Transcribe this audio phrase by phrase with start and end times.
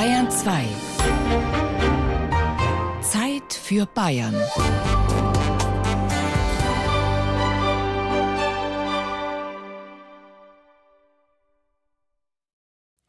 [0.00, 0.66] Bayern 2.
[3.02, 4.34] Zeit für Bayern.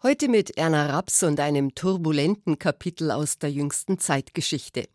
[0.03, 4.89] Heute mit Erna Raps und einem turbulenten Kapitel aus der jüngsten Zeitgeschichte.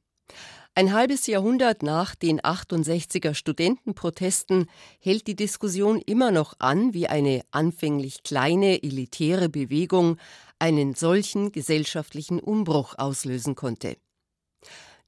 [0.79, 4.67] Ein halbes Jahrhundert nach den 68er Studentenprotesten
[5.01, 10.19] hält die Diskussion immer noch an, wie eine anfänglich kleine elitäre Bewegung
[10.59, 13.97] einen solchen gesellschaftlichen Umbruch auslösen konnte.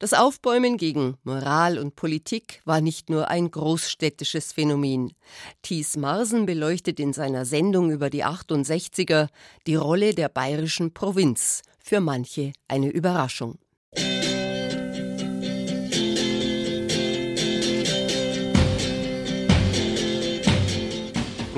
[0.00, 5.12] Das Aufbäumen gegen Moral und Politik war nicht nur ein großstädtisches Phänomen.
[5.62, 9.28] Thies Marsen beleuchtet in seiner Sendung über die 68er
[9.66, 13.58] die Rolle der bayerischen Provinz, für manche eine Überraschung.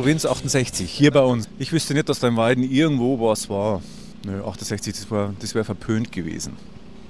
[0.01, 1.47] Provinz 68, hier bei uns.
[1.59, 3.83] Ich wüsste nicht, dass da im Weiden irgendwo was war.
[4.25, 6.57] Nö, 68, das, war, das wäre verpönt gewesen.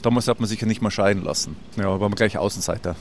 [0.03, 1.55] Damals hat man sich ja nicht mal scheiden lassen.
[1.77, 2.97] Ja, war man gleich Außenseiter.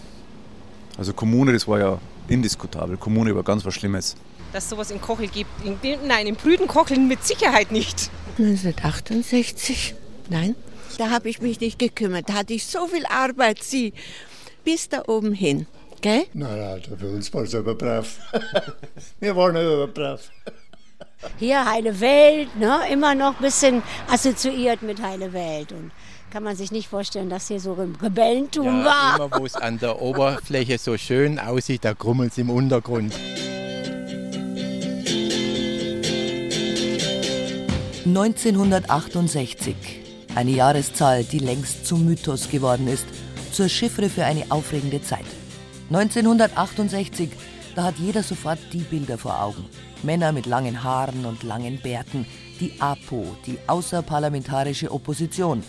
[0.95, 2.97] Also Kommune, das war ja indiskutabel.
[2.97, 4.15] Kommune war ganz was Schlimmes.
[4.53, 5.49] Dass es sowas in Kochel gibt.
[5.65, 8.11] In, nein, in Brüdenkocheln mit Sicherheit nicht.
[8.37, 9.95] 1968?
[10.29, 10.53] Nein.
[10.99, 12.29] Da habe ich mich nicht gekümmert.
[12.29, 13.93] Da hatte ich so viel Arbeit, sie,
[14.63, 15.65] bis da oben hin.
[16.01, 16.25] Gell?
[16.33, 18.17] Nein, nein, für uns war es aber brav.
[19.19, 20.21] Wir waren aber brav.
[21.37, 22.79] Hier Heile Welt, ne?
[22.89, 25.73] immer noch ein bisschen assoziiert mit Heile Welt.
[25.73, 25.91] Und
[26.31, 29.15] kann man sich nicht vorstellen, dass hier so ein Rebellentum ja, war.
[29.17, 33.13] Immer wo es an der Oberfläche so schön aussieht, da krummelt es im Untergrund.
[38.05, 39.75] ...1968.
[40.33, 43.05] Eine Jahreszahl, die längst zum Mythos geworden ist,
[43.51, 45.18] zur Chiffre für eine aufregende Zeit.
[45.89, 47.31] 1968,
[47.75, 49.65] da hat jeder sofort die Bilder vor Augen.
[50.03, 52.27] Männer mit langen Haaren und langen Bärten,
[52.59, 55.63] die APO, die außerparlamentarische Opposition,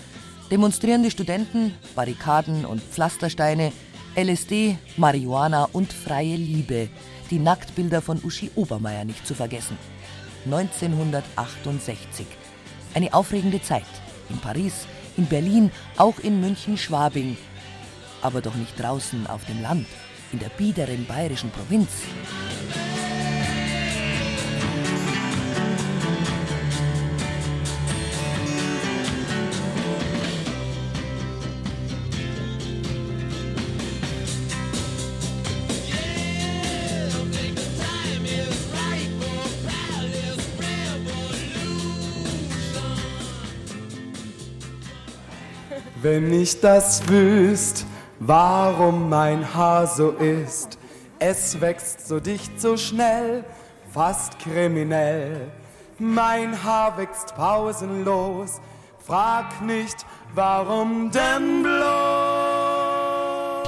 [0.50, 3.72] demonstrierende Studenten, Barrikaden und Pflastersteine,
[4.14, 6.90] LSD, Marihuana und freie Liebe,
[7.30, 9.78] die Nacktbilder von Uschi Obermeier nicht zu vergessen.
[10.44, 12.26] 1968.
[12.92, 13.84] Eine aufregende Zeit.
[14.28, 14.86] In Paris,
[15.16, 17.38] in Berlin, auch in München-Schwabing.
[18.20, 19.86] Aber doch nicht draußen auf dem Land
[20.32, 21.88] in der biederen bayerischen Provinz.
[46.02, 47.84] Wenn ich das wüsste,
[48.20, 50.78] warum mein Haar so ist.
[51.18, 53.44] Es wächst so dicht, so schnell,
[53.90, 55.50] fast kriminell.
[55.98, 58.60] Mein Haar wächst pausenlos,
[58.98, 61.70] frag nicht, warum denn bloß.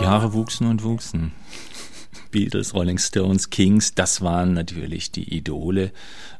[0.00, 1.32] Die Haare wuchsen und wuchsen.
[2.30, 5.92] Beatles, Rolling Stones, Kings, das waren natürlich die Idole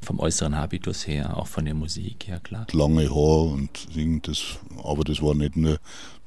[0.03, 2.67] vom äußeren Habitus her, auch von der Musik, ja klar.
[2.73, 5.79] Lange Haar und Ding, das, aber das war nicht nur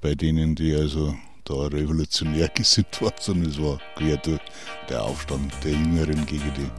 [0.01, 1.15] bei denen, die also
[1.45, 4.41] da revolutionär gesinnt war, sondern es war quer durch
[4.89, 6.69] der Aufstand der Jüngeren gegen die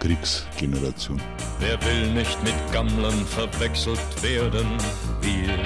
[0.00, 1.20] Kriegsgeneration.
[1.58, 4.66] Wer will nicht mit Gammlern verwechselt werden,
[5.20, 5.62] wir.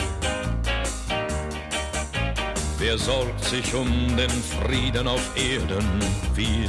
[2.79, 6.01] Wer sorgt sich um den Frieden auf Erden,
[6.35, 6.69] wir.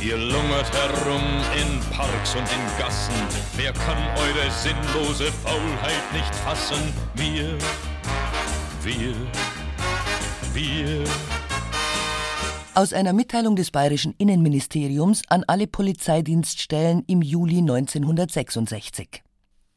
[0.00, 1.22] Ihr lungert herum
[1.60, 3.14] in Parks und in Gassen.
[3.56, 6.78] Wer kann eure sinnlose Faulheit nicht fassen?
[7.14, 7.58] Wir
[8.86, 9.14] wir,
[10.54, 11.04] wir.
[12.74, 19.24] Aus einer Mitteilung des bayerischen Innenministeriums an alle Polizeidienststellen im Juli 1966.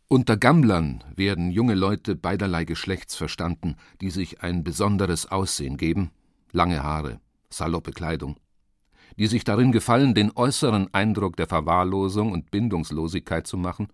[0.10, 6.12] Unter Gammlern werden junge Leute beiderlei Geschlechts verstanden, die sich ein besonderes Aussehen geben,
[6.52, 8.36] lange Haare, saloppe Kleidung,
[9.18, 13.88] die sich darin gefallen, den äußeren Eindruck der Verwahrlosung und Bindungslosigkeit zu machen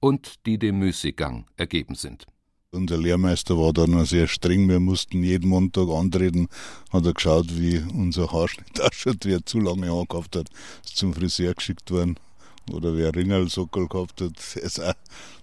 [0.00, 2.26] und die dem Müßiggang ergeben sind.
[2.74, 4.68] Unser Lehrmeister war da noch sehr streng.
[4.68, 6.48] Wir mussten jeden Montag antreten.
[6.90, 9.24] Hat er geschaut, wie unser Haarschnitt ausschaut.
[9.24, 10.50] Wer zu lange Haar hat,
[10.84, 12.18] ist zum Friseur geschickt worden.
[12.72, 14.94] Oder wer Ringelsockel gehabt hat, ist auch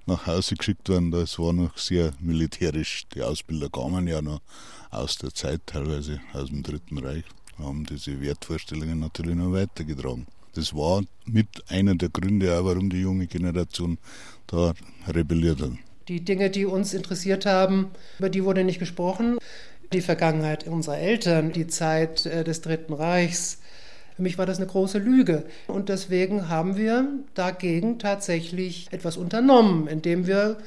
[0.05, 1.11] nach Hause geschickt worden.
[1.11, 3.03] Das war noch sehr militärisch.
[3.15, 4.41] Die Ausbilder kamen ja noch
[4.89, 7.23] aus der Zeit, teilweise aus dem Dritten Reich,
[7.57, 10.27] haben diese Wertvorstellungen natürlich noch weitergetragen.
[10.53, 13.97] Das war mit einer der Gründe, auch warum die junge Generation
[14.47, 14.73] da
[15.07, 15.71] rebelliert hat.
[16.07, 19.37] Die Dinge, die uns interessiert haben, über die wurde nicht gesprochen.
[19.93, 23.59] Die Vergangenheit unserer Eltern, die Zeit äh, des Dritten Reichs,
[24.15, 25.45] Für mich war das eine große Lüge.
[25.67, 30.57] Und deswegen haben wir dagegen tatsächlich etwas unternommen, indem wir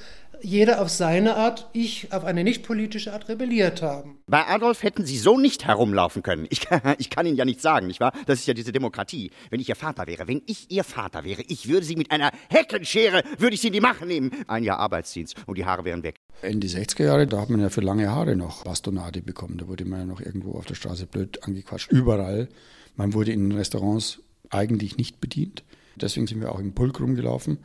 [0.42, 4.18] jeder auf seine Art, ich auf eine nicht politische Art rebelliert haben.
[4.26, 6.46] Bei Adolf hätten Sie so nicht herumlaufen können.
[6.50, 6.66] Ich,
[6.98, 8.12] ich kann Ihnen ja nicht sagen, nicht wahr?
[8.26, 9.30] Das ist ja diese Demokratie.
[9.50, 12.30] Wenn ich Ihr Vater wäre, wenn ich Ihr Vater wäre, ich würde Sie mit einer
[12.48, 14.30] Heckenschere, würde ich Sie in die Mache nehmen.
[14.46, 16.16] Ein Jahr Arbeitsdienst und die Haare wären weg.
[16.42, 19.58] Ende 60er Jahre, da hat man ja für lange Haare noch Bastonade bekommen.
[19.58, 21.90] Da wurde man ja noch irgendwo auf der Straße blöd angequatscht.
[21.90, 22.48] Überall.
[22.96, 24.20] Man wurde in Restaurants
[24.50, 25.64] eigentlich nicht bedient.
[25.96, 27.58] Deswegen sind wir auch im Pulk rumgelaufen.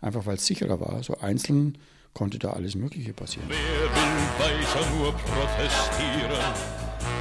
[0.00, 1.02] Einfach weil es sicherer war.
[1.02, 1.78] So einzeln
[2.14, 3.48] konnte da alles Mögliche passieren.
[3.48, 6.54] Wer will weiter nur protestieren,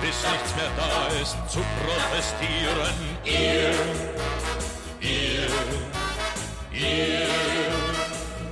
[0.02, 2.96] bis nichts mehr da ist zu protestieren?
[3.26, 3.74] Ihr,
[5.02, 5.50] ihr,
[6.74, 7.59] ihr.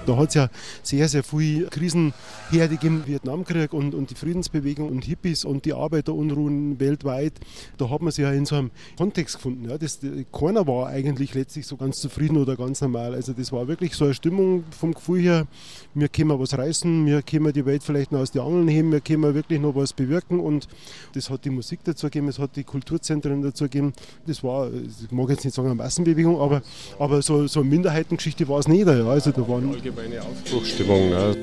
[0.07, 0.50] Da hat es ja
[0.83, 6.80] sehr, sehr viel Krisenherde gegeben, Vietnamkrieg und, und die Friedensbewegung und Hippies und die Arbeiterunruhen
[6.80, 7.33] weltweit.
[7.77, 9.69] Da hat man sich ja in so einem Kontext gefunden.
[9.69, 9.77] Ja.
[9.77, 10.00] Das,
[10.31, 13.13] keiner war eigentlich letztlich so ganz zufrieden oder ganz normal.
[13.13, 15.48] Also das war wirklich so eine Stimmung vom Gefühl her,
[15.94, 19.01] wir können was reißen, wir können die Welt vielleicht noch aus den Angeln heben, wir
[19.01, 20.68] können wirklich noch was bewirken und
[21.13, 23.94] das hat die Musik dazu gegeben, es hat die Kulturzentren dazu gegeben.
[24.25, 26.62] Das war, ich mag jetzt nicht sagen eine Massenbewegung, aber,
[27.00, 28.88] aber so, so eine Minderheitengeschichte war es nicht.
[28.88, 29.06] Ja.
[29.06, 31.09] Also da waren allgemeine Aufbruchstimmung.
[31.09, 31.35] Ne?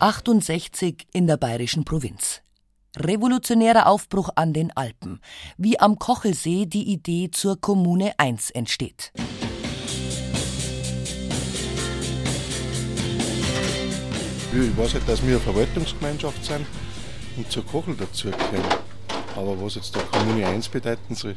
[0.00, 2.42] »68 in der bayerischen Provinz.
[2.96, 5.20] Revolutionärer Aufbruch an den Alpen.
[5.56, 9.12] Wie am Kochelsee die Idee zur Kommune 1 entsteht.
[14.52, 16.64] Ich weiß halt, dass wir eine Verwaltungsgemeinschaft sind
[17.36, 18.78] und zur Kochel dazu gehören.
[19.34, 21.34] Aber was jetzt der Kommune 1 bedeuten soll,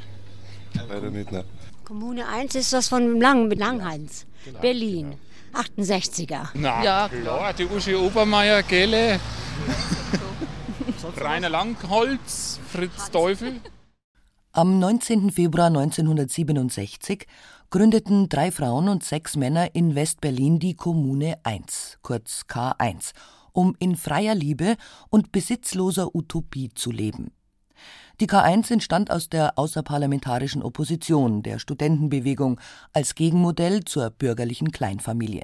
[0.89, 1.43] Leider nicht, ne?
[1.83, 5.11] Kommune 1 ist das von Lang, Langhans, genau, Berlin.
[5.11, 5.17] Genau.
[5.53, 6.49] 68er.
[6.53, 9.19] Na ja, klar, die Uschi Obermeier, Gelle,
[11.17, 13.61] Rainer Langholz, Fritz Teufel.
[14.51, 15.31] Am 19.
[15.31, 17.25] Februar 1967
[17.69, 23.13] gründeten drei Frauen und sechs Männer in West-Berlin die Kommune 1, kurz K1,
[23.51, 24.75] um in freier Liebe
[25.09, 27.31] und besitzloser Utopie zu leben.
[28.19, 32.59] Die K1 entstand aus der außerparlamentarischen Opposition der Studentenbewegung
[32.91, 35.43] als Gegenmodell zur bürgerlichen Kleinfamilie.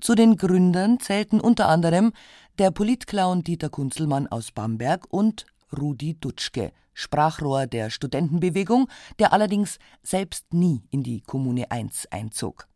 [0.00, 2.12] Zu den Gründern zählten unter anderem
[2.58, 5.44] der Politclown Dieter Kunzelmann aus Bamberg und
[5.78, 8.88] Rudi Dutschke, Sprachrohr der Studentenbewegung,
[9.18, 12.68] der allerdings selbst nie in die Kommune 1 einzog.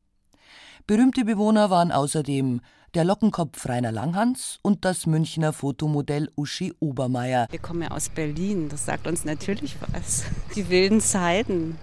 [0.86, 2.60] Berühmte Bewohner waren außerdem
[2.94, 7.46] der Lockenkopf Rainer Langhans und das Münchner Fotomodell Uschi Obermeier.
[7.50, 10.24] Wir kommen ja aus Berlin, das sagt uns natürlich was.
[10.54, 11.78] Die wilden Zeiten.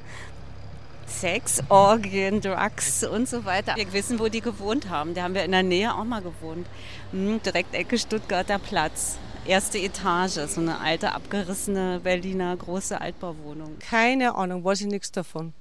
[1.06, 3.76] Sex, Orgien, Drugs und so weiter.
[3.76, 5.14] Wir wissen, wo die gewohnt haben.
[5.14, 6.68] Da haben wir in der Nähe auch mal gewohnt.
[7.12, 9.18] Hm, direkt Ecke Stuttgarter Platz.
[9.46, 13.78] Erste Etage, so eine alte, abgerissene Berliner große Altbauwohnung.
[13.80, 15.54] Keine Ahnung, weiß ich nichts davon.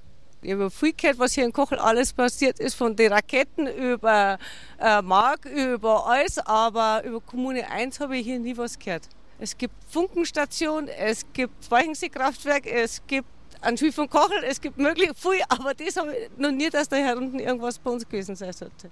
[0.43, 4.37] Ich habe viel gehört, was hier in Kochel alles passiert ist, von den Raketen über
[4.77, 9.07] äh, Mark, über alles, aber über Kommune 1 habe ich hier nie was gehört.
[9.39, 13.27] Es gibt Funkenstation, es gibt Weichensee-Kraftwerk, es gibt
[13.61, 16.89] ein Schiff von Kochel, es gibt möglich viel, aber das habe ich noch nie, dass
[16.89, 18.91] da hier unten irgendwas bei uns gewesen sein sollte.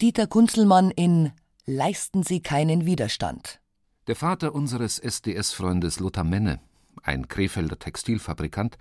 [0.00, 1.32] Dieter Kunzelmann in
[1.66, 3.60] Leisten Sie keinen Widerstand.
[4.06, 6.60] Der Vater unseres SDS-Freundes Lothar Menne,
[7.02, 8.76] ein Krefelder Textilfabrikant,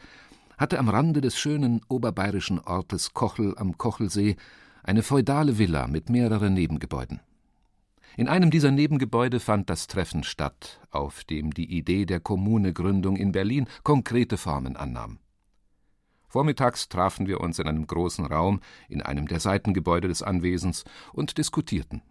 [0.60, 4.36] hatte am Rande des schönen oberbayerischen Ortes Kochel am Kochelsee
[4.84, 7.22] eine feudale Villa mit mehreren Nebengebäuden.
[8.18, 13.32] In einem dieser Nebengebäude fand das Treffen statt, auf dem die Idee der Kommunegründung in
[13.32, 15.20] Berlin konkrete Formen annahm.
[16.28, 20.84] Vormittags trafen wir uns in einem großen Raum in einem der Seitengebäude des Anwesens
[21.14, 22.02] und diskutierten.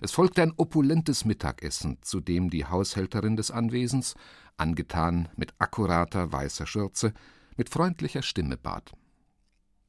[0.00, 4.14] Es folgte ein opulentes Mittagessen, zu dem die Haushälterin des Anwesens,
[4.56, 7.12] angetan mit akkurater weißer Schürze,
[7.56, 8.92] mit freundlicher Stimme bat.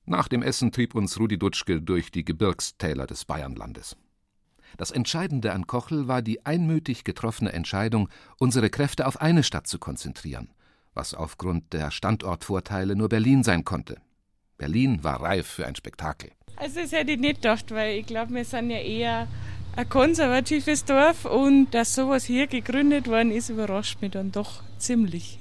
[0.06, 3.96] Nach dem Essen trieb uns Rudi Dutschke durch die Gebirgstäler des Bayernlandes.
[4.78, 9.80] Das Entscheidende an Kochel war die einmütig getroffene Entscheidung, unsere Kräfte auf eine Stadt zu
[9.80, 10.50] konzentrieren,
[10.94, 14.02] was aufgrund der Standortvorteile nur Berlin sein konnte.
[14.58, 16.32] Berlin war reif für ein Spektakel.
[16.56, 19.28] Also das hätte ich nicht gedacht, weil ich glaube, wir sind ja eher
[19.76, 25.40] ein konservatives Dorf und dass sowas hier gegründet worden ist, überrascht mich dann doch ziemlich.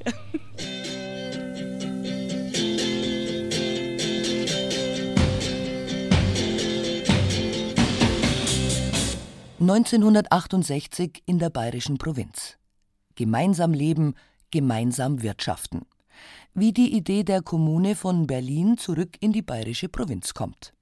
[9.61, 12.57] ...1968 in der bayerischen Provinz.
[13.15, 14.15] Gemeinsam leben,
[14.51, 15.83] gemeinsam wirtschaften.
[16.53, 20.73] Wie die Idee der Kommune von Berlin zurück in die bayerische Provinz kommt.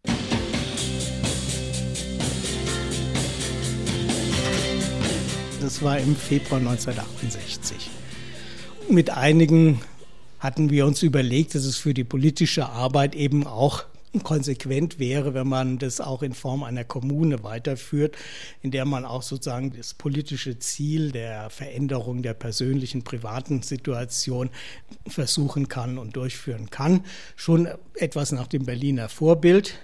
[5.60, 7.90] Das war im Februar 1968.
[8.88, 9.82] Mit einigen
[10.38, 13.84] hatten wir uns überlegt, dass es für die politische Arbeit eben auch
[14.22, 18.16] konsequent wäre, wenn man das auch in Form einer Kommune weiterführt,
[18.62, 24.48] in der man auch sozusagen das politische Ziel der Veränderung der persönlichen, privaten Situation
[25.06, 27.04] versuchen kann und durchführen kann.
[27.36, 29.74] Schon etwas nach dem Berliner Vorbild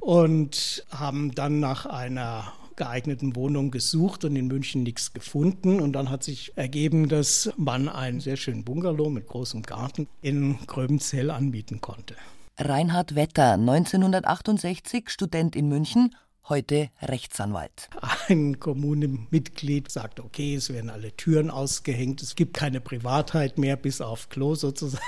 [0.00, 5.80] und haben dann nach einer geeigneten Wohnung gesucht und in München nichts gefunden.
[5.80, 10.58] Und dann hat sich ergeben, dass man einen sehr schönen Bungalow mit großem Garten in
[10.66, 12.14] Gröbenzell anbieten konnte.
[12.58, 16.14] Reinhard Wetter, 1968 Student in München,
[16.48, 17.88] heute Rechtsanwalt.
[18.28, 24.00] Ein Kommunenmitglied sagt, okay, es werden alle Türen ausgehängt, es gibt keine Privatheit mehr, bis
[24.00, 25.02] auf Klo sozusagen.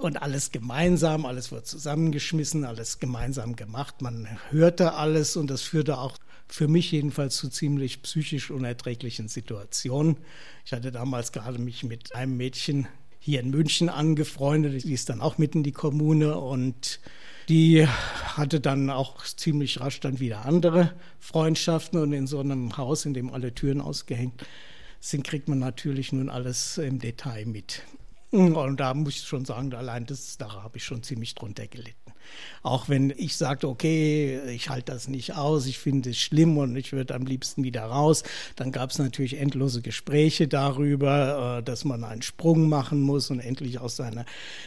[0.00, 4.00] Und alles gemeinsam, alles wird zusammengeschmissen, alles gemeinsam gemacht.
[4.00, 6.16] Man hörte alles und das führte auch
[6.48, 10.16] für mich jedenfalls zu ziemlich psychisch unerträglichen Situationen.
[10.64, 12.88] Ich hatte damals gerade mich mit einem Mädchen
[13.20, 14.84] hier in München angefreundet.
[14.84, 17.00] Die ist dann auch mitten in die Kommune und
[17.48, 23.04] die hatte dann auch ziemlich rasch dann wieder andere Freundschaften und in so einem Haus,
[23.04, 24.44] in dem alle Türen ausgehängt
[25.00, 27.82] sind, kriegt man natürlich nun alles im Detail mit.
[28.30, 32.07] Und da muss ich schon sagen, allein das, da habe ich schon ziemlich drunter gelitten.
[32.62, 36.76] Auch wenn ich sagte, okay, ich halte das nicht aus, ich finde es schlimm und
[36.76, 38.24] ich würde am liebsten wieder raus,
[38.56, 43.40] dann gab es natürlich endlose Gespräche darüber, äh, dass man einen Sprung machen muss und
[43.40, 44.24] endlich aus seiner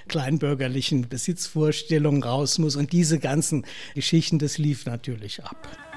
[0.08, 2.76] kleinbürgerlichen Besitzvorstellung raus muss.
[2.76, 5.91] Und diese ganzen Geschichten, das lief natürlich ab.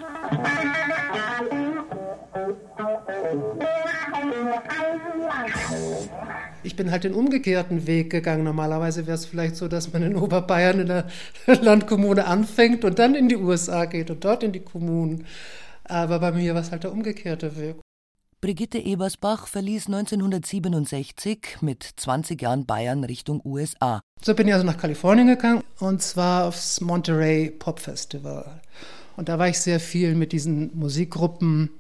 [6.63, 8.45] Ich bin halt den umgekehrten Weg gegangen.
[8.45, 11.07] Normalerweise wäre es vielleicht so, dass man in Oberbayern in der
[11.47, 15.27] Landkommune anfängt und dann in die USA geht und dort in die Kommunen.
[15.85, 17.77] Aber bei mir war es halt der umgekehrte Weg.
[18.41, 24.01] Brigitte Ebersbach verließ 1967 mit 20 Jahren Bayern Richtung USA.
[24.21, 28.61] So bin ich also nach Kalifornien gegangen und zwar aufs Monterey Pop Festival.
[29.17, 31.71] Und da war ich sehr viel mit diesen Musikgruppen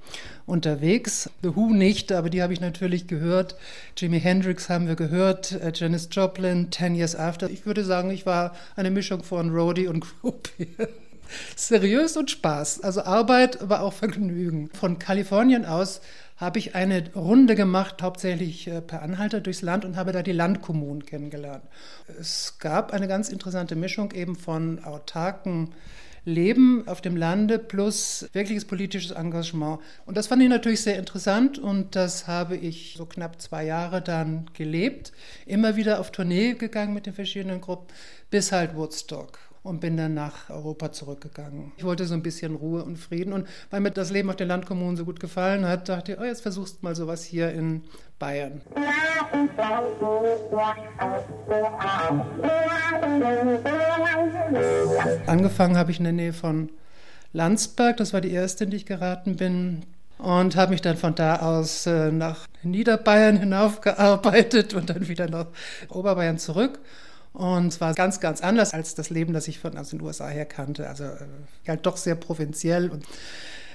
[0.46, 1.30] unterwegs.
[1.42, 3.56] The Who nicht, aber die habe ich natürlich gehört.
[3.96, 7.50] Jimi Hendrix haben wir gehört, äh, Janis Joplin, Ten Years After.
[7.50, 10.68] Ich würde sagen, ich war eine Mischung von Roadie und Groupie.
[11.56, 12.82] Seriös und Spaß.
[12.82, 14.70] Also Arbeit, aber auch Vergnügen.
[14.72, 16.00] Von Kalifornien aus
[16.36, 20.32] habe ich eine Runde gemacht, hauptsächlich äh, per Anhalter durchs Land und habe da die
[20.32, 21.62] Landkommunen kennengelernt.
[22.20, 25.72] Es gab eine ganz interessante Mischung eben von autarken
[26.24, 29.80] Leben auf dem Lande plus wirkliches politisches Engagement.
[30.06, 34.00] Und das fand ich natürlich sehr interessant und das habe ich so knapp zwei Jahre
[34.00, 35.12] dann gelebt.
[35.46, 37.88] Immer wieder auf Tournee gegangen mit den verschiedenen Gruppen,
[38.30, 41.72] bis halt Woodstock und bin dann nach Europa zurückgegangen.
[41.78, 44.46] Ich wollte so ein bisschen Ruhe und Frieden und weil mir das Leben auf den
[44.46, 47.82] Landkommunen so gut gefallen hat, dachte ich, oh, jetzt versuchst mal sowas hier in
[48.18, 48.60] Bayern.
[55.26, 56.68] Angefangen habe ich in der Nähe von
[57.32, 59.86] Landsberg, das war die erste, in die ich geraten bin,
[60.18, 65.46] und habe mich dann von da aus äh, nach Niederbayern hinaufgearbeitet und dann wieder nach
[65.88, 66.78] Oberbayern zurück.
[67.34, 70.28] Und es war ganz, ganz anders als das Leben, das ich von aus den USA
[70.28, 70.88] her kannte.
[70.88, 71.18] Also äh,
[71.66, 72.88] halt doch sehr provinziell.
[72.88, 73.04] Und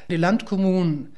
[0.10, 1.14] die Landkommunen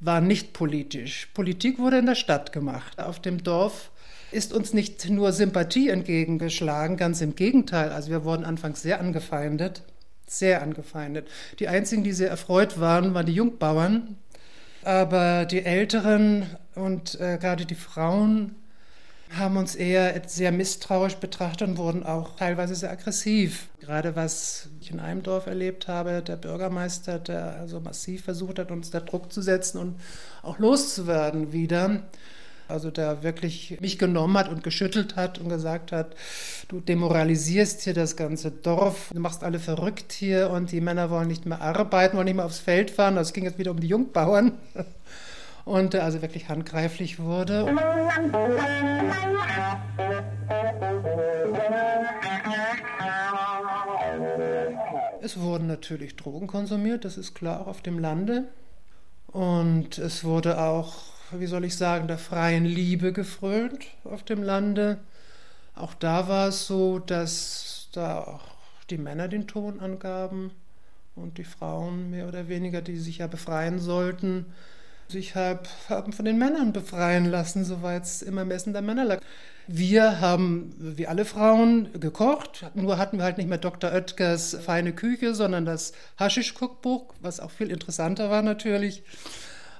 [0.00, 1.28] waren nicht politisch.
[1.32, 2.98] Politik wurde in der Stadt gemacht.
[2.98, 3.92] Auf dem Dorf
[4.32, 7.90] ist uns nicht nur Sympathie entgegengeschlagen, ganz im Gegenteil.
[7.90, 9.84] Also wir wurden anfangs sehr angefeindet,
[10.26, 11.28] sehr angefeindet.
[11.60, 14.16] Die einzigen, die sehr erfreut waren, waren die Jungbauern.
[14.82, 18.56] Aber die Älteren und äh, gerade die Frauen
[19.34, 23.68] haben uns eher sehr misstrauisch betrachtet und wurden auch teilweise sehr aggressiv.
[23.80, 28.70] Gerade was ich in einem Dorf erlebt habe, der Bürgermeister, der also massiv versucht hat,
[28.70, 29.96] uns da Druck zu setzen und
[30.42, 32.02] auch loszuwerden wieder.
[32.68, 36.16] Also der wirklich mich genommen hat und geschüttelt hat und gesagt hat,
[36.66, 41.28] du demoralisierst hier das ganze Dorf, du machst alle verrückt hier und die Männer wollen
[41.28, 43.14] nicht mehr arbeiten, wollen nicht mehr aufs Feld fahren.
[43.14, 44.52] Das ging jetzt wieder um die Jungbauern
[45.66, 47.66] und der also wirklich handgreiflich wurde.
[55.20, 58.44] Es wurden natürlich Drogen konsumiert, das ist klar, auch auf dem Lande.
[59.26, 64.98] Und es wurde auch, wie soll ich sagen, der freien Liebe gefrönt auf dem Lande.
[65.74, 68.44] Auch da war es so, dass da auch
[68.88, 70.52] die Männer den Ton angaben
[71.16, 74.46] und die Frauen mehr oder weniger, die sich ja befreien sollten,
[75.08, 79.20] sich halt haben von den Männern befreien lassen, soweit es im Ermessen der Männer lag.
[79.68, 83.92] Wir haben, wie alle Frauen, gekocht, nur hatten wir halt nicht mehr Dr.
[83.92, 89.02] Oetkers feine Küche, sondern das Haschisch-Cookbuch, was auch viel interessanter war natürlich.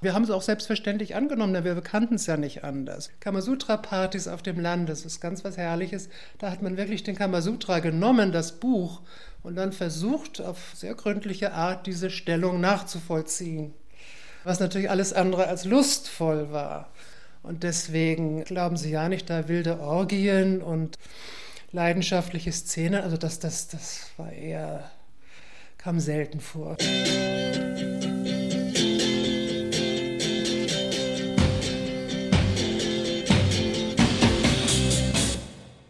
[0.00, 3.10] Wir haben es auch selbstverständlich angenommen, denn wir kannten es ja nicht anders.
[3.20, 6.08] Kamasutra-Partys auf dem Land, das ist ganz was Herrliches.
[6.38, 9.02] Da hat man wirklich den Kamasutra genommen, das Buch,
[9.42, 13.72] und dann versucht, auf sehr gründliche Art diese Stellung nachzuvollziehen.
[14.46, 16.92] Was natürlich alles andere als lustvoll war.
[17.42, 21.00] Und deswegen glauben Sie ja nicht, da wilde Orgien und
[21.72, 24.88] leidenschaftliche Szenen, also das, das, das war eher,
[25.78, 26.76] kam selten vor.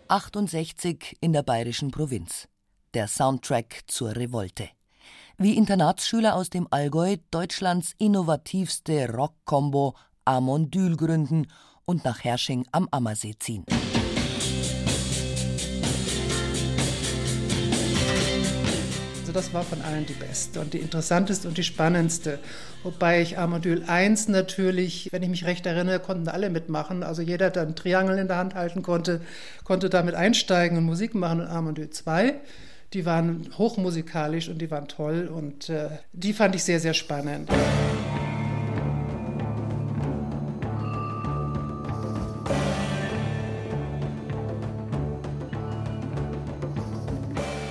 [0.09, 2.49] 68 in der bayerischen Provinz.
[2.95, 4.71] Der Soundtrack zur Revolte.
[5.39, 11.49] Wie Internatsschüler aus dem Allgäu Deutschlands innovativste Rock-Kombo Amondyl gründen
[11.85, 13.67] und nach Hersching am Ammersee ziehen.
[19.37, 22.39] das war von allen die beste und die interessanteste und die spannendste.
[22.83, 27.03] Wobei ich Amadül 1 natürlich, wenn ich mich recht erinnere, konnten alle mitmachen.
[27.03, 29.21] Also jeder, der einen Triangel in der Hand halten konnte,
[29.63, 31.43] konnte damit einsteigen und Musik machen.
[31.43, 32.41] Und Amadül 2,
[32.97, 37.47] die waren hochmusikalisch und die waren toll und äh, die fand ich sehr, sehr spannend.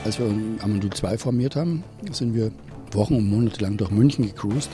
[0.03, 0.27] Als wir
[0.61, 2.51] Amandu 2 formiert haben, sind wir
[2.91, 4.69] Wochen und Monate lang durch München gecruised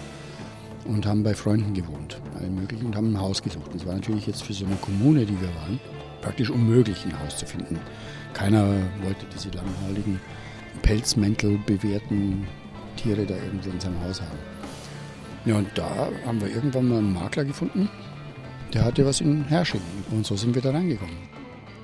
[0.83, 3.73] und haben bei Freunden gewohnt, allen möglichen, und haben ein Haus gesucht.
[3.73, 5.79] Das war natürlich jetzt für so eine Kommune, die wir waren,
[6.21, 7.79] praktisch unmöglich, ein Haus zu finden.
[8.33, 8.65] Keiner
[9.01, 10.19] wollte diese langhaarigen,
[10.81, 12.47] Pelzmäntel bewehrten
[12.97, 14.37] Tiere da irgendwo in seinem Haus haben.
[15.45, 17.89] Ja, und da haben wir irgendwann mal einen Makler gefunden,
[18.73, 19.81] der hatte was in Hersching.
[20.11, 21.15] Und so sind wir da reingekommen.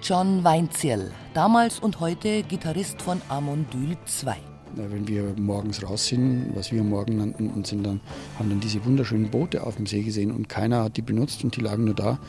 [0.01, 4.37] John Weinzierl, damals und heute Gitarrist von Amondyl 2.
[4.75, 7.99] Wenn wir morgens raus sind, was wir morgen nannten, und sind dann,
[8.37, 11.55] haben dann diese wunderschönen Boote auf dem See gesehen und keiner hat die benutzt und
[11.55, 12.19] die lagen nur da,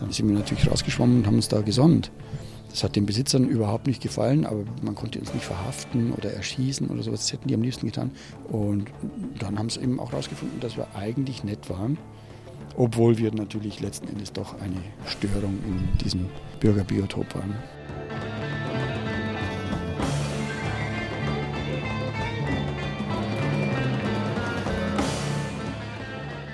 [0.00, 2.10] dann sind wir natürlich rausgeschwommen und haben uns da gesonnt.
[2.70, 6.88] Das hat den Besitzern überhaupt nicht gefallen, aber man konnte uns nicht verhaften oder erschießen
[6.88, 7.20] oder sowas.
[7.20, 8.12] Das hätten die am liebsten getan.
[8.48, 8.86] Und
[9.38, 11.98] dann haben sie eben auch herausgefunden, dass wir eigentlich nett waren
[12.76, 16.26] obwohl wir natürlich letzten Endes doch eine Störung in diesem
[16.60, 17.54] Bürgerbiotop waren.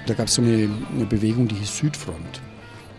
[0.07, 2.41] Da gab es so eine, eine, Bewegung, die hieß Südfront.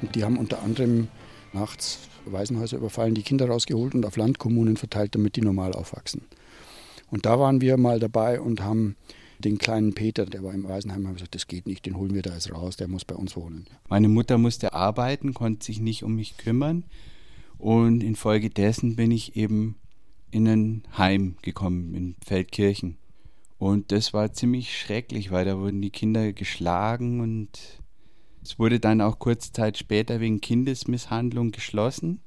[0.02, 1.08] Und die haben unter anderem
[1.54, 2.00] nachts
[2.32, 6.22] Waisenhäuser überfallen, die Kinder rausgeholt und auf Landkommunen verteilt, damit die normal aufwachsen.
[7.10, 8.96] Und da waren wir mal dabei und haben
[9.40, 12.22] den kleinen Peter, der war im Waisenheim, haben gesagt, das geht nicht, den holen wir
[12.22, 13.68] da jetzt raus, der muss bei uns wohnen.
[13.88, 16.84] Meine Mutter musste arbeiten, konnte sich nicht um mich kümmern
[17.58, 19.76] und infolgedessen bin ich eben
[20.32, 22.98] in ein Heim gekommen, in Feldkirchen.
[23.60, 27.77] Und das war ziemlich schrecklich, weil da wurden die Kinder geschlagen und
[28.48, 32.22] es wurde dann auch kurze Zeit später wegen Kindesmisshandlung geschlossen.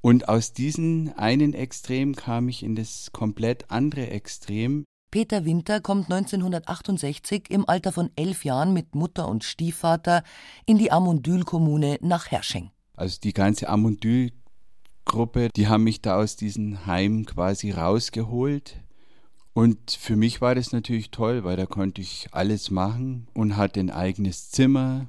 [0.00, 4.84] Und aus diesem einen Extrem kam ich in das komplett andere Extrem.
[5.10, 10.22] Peter Winter kommt 1968 im Alter von elf Jahren mit Mutter und Stiefvater
[10.66, 12.70] in die Amondyl-Kommune nach Hersching.
[12.94, 18.76] Also die ganze Amondyl-Gruppe, die haben mich da aus diesem Heim quasi rausgeholt.
[19.54, 23.80] Und für mich war das natürlich toll, weil da konnte ich alles machen und hatte
[23.80, 25.08] ein eigenes Zimmer,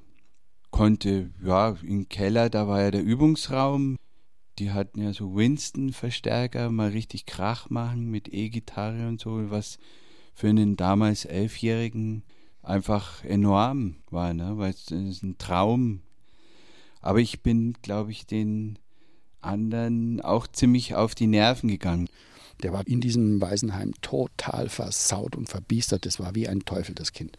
[0.70, 3.96] konnte, ja, im Keller, da war ja der Übungsraum.
[4.60, 9.80] Die hatten ja so Winston-Verstärker, mal richtig Krach machen mit E-Gitarre und so, was
[10.34, 12.24] für einen damals Elfjährigen
[12.62, 14.58] einfach enorm war, ne?
[14.58, 16.02] weil es ist ein Traum.
[17.02, 18.80] Aber ich bin, glaube ich, den
[19.42, 22.08] anderen auch ziemlich auf die Nerven gegangen.
[22.64, 26.06] Der war in diesem Waisenheim total versaut und verbiestert.
[26.06, 27.38] Das war wie ein Teufel, das Kind.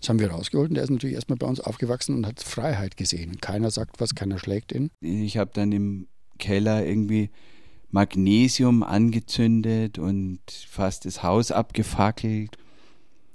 [0.00, 2.96] Das haben wir rausgeholt und der ist natürlich erstmal bei uns aufgewachsen und hat Freiheit
[2.96, 3.40] gesehen.
[3.40, 4.90] Keiner sagt was, keiner schlägt ihn.
[5.00, 6.08] Ich habe dann im
[6.38, 7.30] Keller irgendwie
[7.90, 12.56] Magnesium angezündet und fast das Haus abgefackelt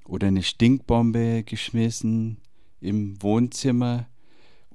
[0.05, 2.37] oder eine Stinkbombe geschmissen
[2.81, 4.07] im Wohnzimmer.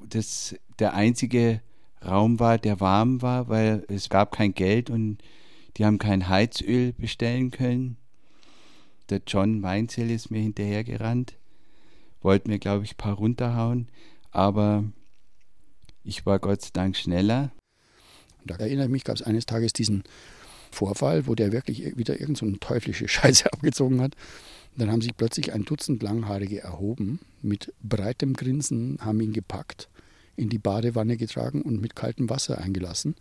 [0.08, 1.60] Das der einzige
[2.04, 5.18] Raum war, der warm war, weil es gab kein Geld und
[5.76, 7.96] die haben kein Heizöl bestellen können.
[9.10, 11.36] Der John Weinzel ist mir hinterhergerannt,
[12.20, 13.88] wollte mir, glaube ich, ein paar runterhauen,
[14.30, 14.84] aber
[16.04, 17.52] ich war Gott sei Dank schneller
[18.44, 20.04] da erinnere ich mich, gab es eines Tages diesen
[20.70, 24.14] Vorfall, wo der wirklich wieder irgend so teuflische Scheiße abgezogen hat.
[24.76, 29.90] Dann haben sich plötzlich ein Dutzend Langhaarige erhoben, mit breitem Grinsen, haben ihn gepackt,
[30.34, 33.14] in die Badewanne getragen und mit kaltem Wasser eingelassen.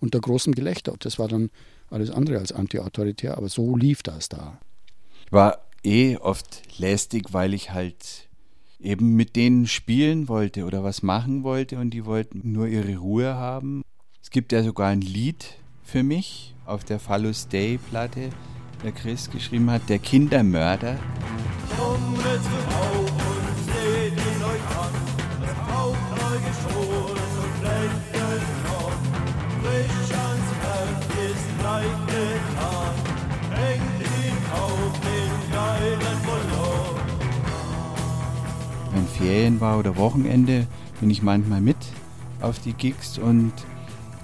[0.00, 0.94] Unter großem Gelächter.
[0.98, 1.50] Das war dann
[1.90, 4.58] alles andere als antiautoritär, aber so lief das da.
[5.30, 8.28] War eh oft lästig, weil ich halt
[8.80, 13.34] eben mit denen spielen wollte oder was machen wollte und die wollten nur ihre Ruhe
[13.34, 13.82] haben.
[14.22, 18.30] Es gibt ja sogar ein Lied für mich auf der Phallus Day Platte,
[18.84, 20.98] der Chris geschrieben hat, der Kindermörder.
[21.76, 24.92] Kommt auf und seht ihn euch an,
[25.40, 28.92] das Haupt neu geschoren und lächelt noch.
[29.62, 30.57] Frisch ans
[31.68, 32.94] Herz ist leicht getan,
[33.52, 37.00] hängt ihn auf den geilen Moloch.
[38.94, 40.66] Wenn Ferien war oder Wochenende,
[41.00, 41.76] bin ich manchmal mit
[42.40, 43.52] auf die Gigs und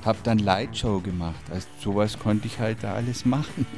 [0.04, 1.40] habe dann Lightshow gemacht.
[1.50, 3.66] Also sowas konnte ich halt da alles machen.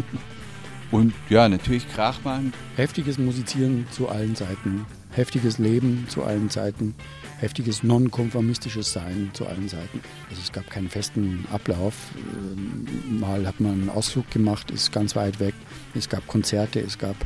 [0.92, 2.52] Und ja, natürlich Krach machen.
[2.76, 6.94] Heftiges Musizieren zu allen Seiten, heftiges Leben zu allen Seiten,
[7.38, 10.00] heftiges nonkonformistisches Sein zu allen Seiten.
[10.28, 11.94] Also es gab keinen festen Ablauf.
[12.34, 15.54] Ähm, Mal hat man einen Ausflug gemacht, ist ganz weit weg.
[15.94, 17.16] Es gab Konzerte, es gab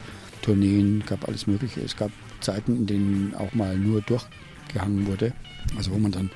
[0.42, 1.80] Tourneen, gab alles Mögliche.
[1.80, 5.32] Es gab Zeiten, in denen auch mal nur durchgehangen wurde.
[5.76, 6.30] Also wo man dann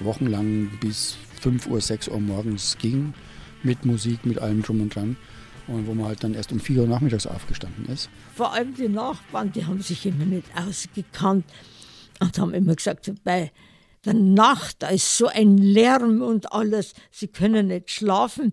[0.00, 3.12] wochenlang bis 5 Uhr, 6 Uhr morgens ging
[3.62, 5.16] mit Musik, mit allem drum und dran.
[5.68, 8.08] Und wo man halt dann erst um 4 Uhr nachmittags aufgestanden ist.
[8.34, 11.44] Vor allem die Nachbarn, die haben sich immer nicht ausgekannt
[12.20, 13.50] und haben immer gesagt, bei
[14.04, 18.52] der Nacht, da ist so ein Lärm und alles, sie können nicht schlafen.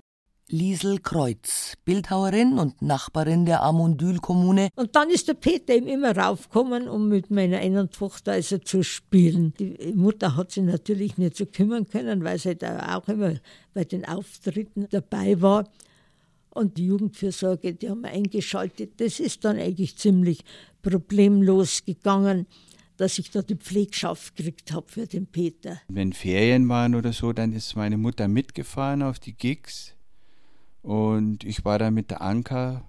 [0.49, 4.69] Liesel Kreuz, Bildhauerin und Nachbarin der Amundyl-Kommune.
[4.75, 8.83] Und dann ist der Peter eben immer raufgekommen, um mit meiner einen Tochter also zu
[8.83, 9.53] spielen.
[9.57, 13.35] Die Mutter hat sich natürlich nicht so kümmern können, weil sie da auch immer
[13.73, 15.63] bei den Auftritten dabei war.
[16.53, 19.01] Und die Jugendfürsorge, die haben eingeschaltet.
[19.01, 20.43] Das ist dann eigentlich ziemlich
[20.83, 22.45] problemlos gegangen,
[22.97, 25.81] dass ich da die Pflegschaft gekriegt habe für den Peter.
[25.87, 29.95] Wenn Ferien waren oder so, dann ist meine Mutter mitgefahren auf die Gigs.
[30.83, 32.87] Und ich war da mit der Anka,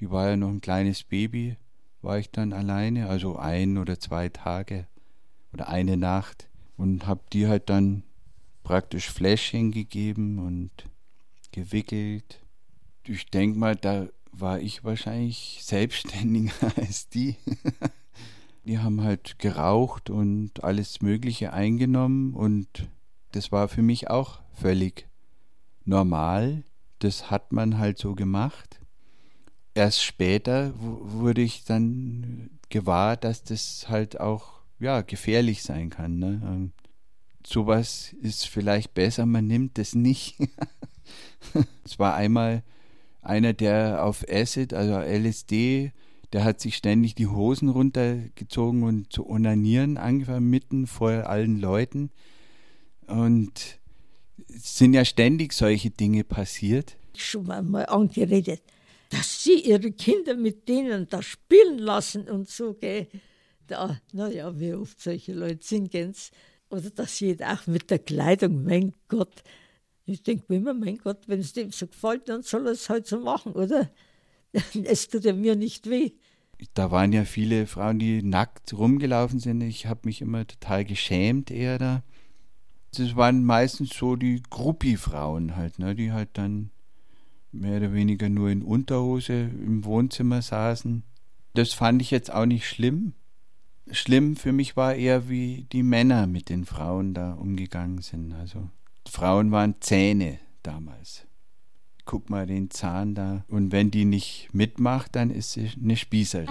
[0.00, 1.56] die war ja noch ein kleines Baby,
[2.02, 4.86] war ich dann alleine, also ein oder zwei Tage
[5.52, 8.02] oder eine Nacht und habe die halt dann
[8.62, 10.70] praktisch Fläschchen gegeben und
[11.52, 12.40] gewickelt.
[13.06, 17.36] Ich denke mal, da war ich wahrscheinlich selbstständiger als die.
[18.64, 22.88] die haben halt geraucht und alles Mögliche eingenommen und
[23.32, 25.08] das war für mich auch völlig
[25.84, 26.62] normal
[27.00, 28.78] das hat man halt so gemacht.
[29.74, 36.18] Erst später wurde ich dann gewahr, dass das halt auch ja, gefährlich sein kann.
[36.18, 36.40] Ne?
[36.44, 36.72] Ähm,
[37.44, 40.36] sowas ist vielleicht besser, man nimmt es nicht.
[41.84, 42.62] es war einmal
[43.22, 45.92] einer, der auf Acid, also LSD,
[46.32, 52.10] der hat sich ständig die Hosen runtergezogen und zu onanieren angefangen, mitten vor allen Leuten.
[53.06, 53.80] Und
[54.48, 56.96] es sind ja ständig solche Dinge passiert.
[57.16, 58.62] Schon mal angeredet,
[59.10, 63.08] dass sie ihre Kinder mit denen da spielen lassen und so, gell.
[63.66, 66.30] Da, naja, wie oft solche Leute sind, gell's.
[66.70, 69.42] Oder dass jeder auch mit der Kleidung, mein Gott.
[70.10, 72.88] Ich denke mir immer, mein Gott, wenn es dem so gefällt, dann soll er es
[72.88, 73.90] halt so machen, oder?
[74.84, 76.10] Es tut ja mir nicht weh.
[76.74, 79.60] Da waren ja viele Frauen, die nackt rumgelaufen sind.
[79.60, 82.02] Ich habe mich immer total geschämt eher da.
[82.96, 86.70] Das waren meistens so die Gruppi-Frauen halt, ne, die halt dann
[87.52, 91.04] mehr oder weniger nur in Unterhose im Wohnzimmer saßen.
[91.54, 93.14] Das fand ich jetzt auch nicht schlimm.
[93.92, 98.32] Schlimm für mich war eher, wie die Männer mit den Frauen da umgegangen sind.
[98.32, 98.68] Also
[99.10, 101.26] Frauen waren Zähne damals.
[102.04, 103.44] Guck mal den Zahn da.
[103.48, 106.48] Und wenn die nicht mitmacht, dann ist sie eine Spießerin.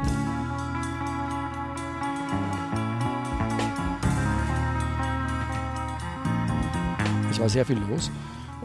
[7.32, 8.12] Es war sehr viel los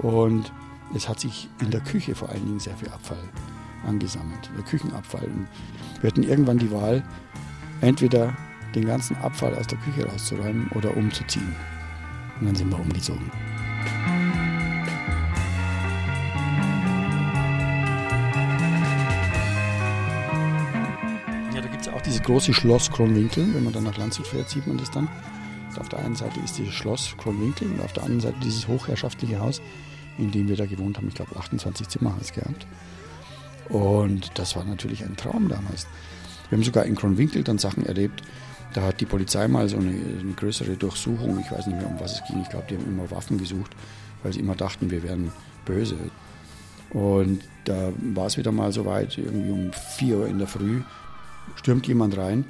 [0.02, 0.52] und
[0.92, 3.22] es hat sich in der Küche vor allen Dingen sehr viel Abfall
[3.87, 5.26] angesammelt, der Küchenabfall.
[5.26, 5.46] Und
[6.00, 7.04] wir hatten irgendwann die Wahl,
[7.80, 8.37] entweder
[8.74, 11.54] den ganzen Abfall aus der Küche rauszuräumen oder umzuziehen.
[12.40, 13.30] Und dann sind wir umgezogen.
[21.54, 23.54] Ja, da gibt es auch dieses große Schloss Kronwinkel.
[23.54, 25.08] Wenn man dann nach Landshut fährt, sieht man das dann.
[25.78, 29.40] Auf der einen Seite ist dieses Schloss Kronwinkel und auf der anderen Seite dieses hochherrschaftliche
[29.40, 29.60] Haus,
[30.18, 31.08] in dem wir da gewohnt haben.
[31.08, 32.66] Ich glaube, 28 Zimmer hat es gehabt.
[33.68, 35.86] Und das war natürlich ein Traum damals.
[36.48, 38.22] Wir haben sogar in Kronwinkel dann Sachen erlebt.
[38.74, 41.98] Da hat die Polizei mal so eine, eine größere Durchsuchung, ich weiß nicht mehr, um
[42.00, 42.42] was es ging.
[42.42, 43.70] Ich glaube, die haben immer Waffen gesucht,
[44.22, 45.32] weil sie immer dachten, wir wären
[45.64, 45.96] böse.
[46.90, 50.82] Und da war es wieder mal so weit, irgendwie um 4 Uhr in der Früh,
[51.56, 52.44] stürmt jemand rein,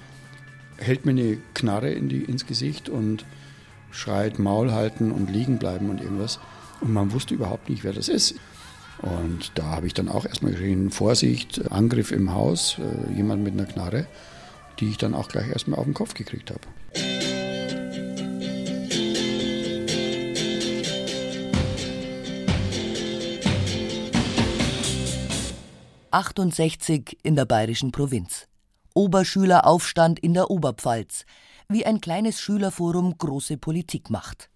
[0.78, 3.24] hält mir eine Knarre in die, ins Gesicht und
[3.90, 6.40] schreit Maul halten und liegen bleiben und irgendwas.
[6.80, 8.34] Und man wusste überhaupt nicht, wer das ist.
[8.98, 13.54] Und da habe ich dann auch erstmal geschrien, Vorsicht, Angriff im Haus, äh, jemand mit
[13.54, 14.06] einer Knarre.
[14.80, 16.60] Die ich dann auch gleich erstmal auf den Kopf gekriegt habe.
[26.14, 28.46] 68 in der bayerischen Provinz.
[28.94, 31.24] Oberschüleraufstand in der Oberpfalz.
[31.68, 34.48] Wie ein kleines Schülerforum große Politik macht.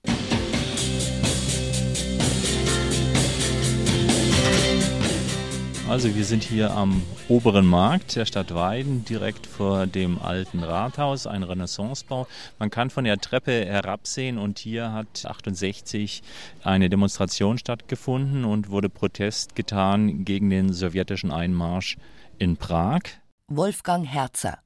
[5.89, 11.27] Also wir sind hier am oberen Markt der Stadt Weiden, direkt vor dem alten Rathaus,
[11.27, 12.27] ein Renaissancebau.
[12.59, 16.23] Man kann von der Treppe herabsehen und hier hat 68
[16.63, 21.97] eine Demonstration stattgefunden und wurde Protest getan gegen den sowjetischen Einmarsch
[22.39, 23.01] in Prag.
[23.49, 24.59] Wolfgang Herzer,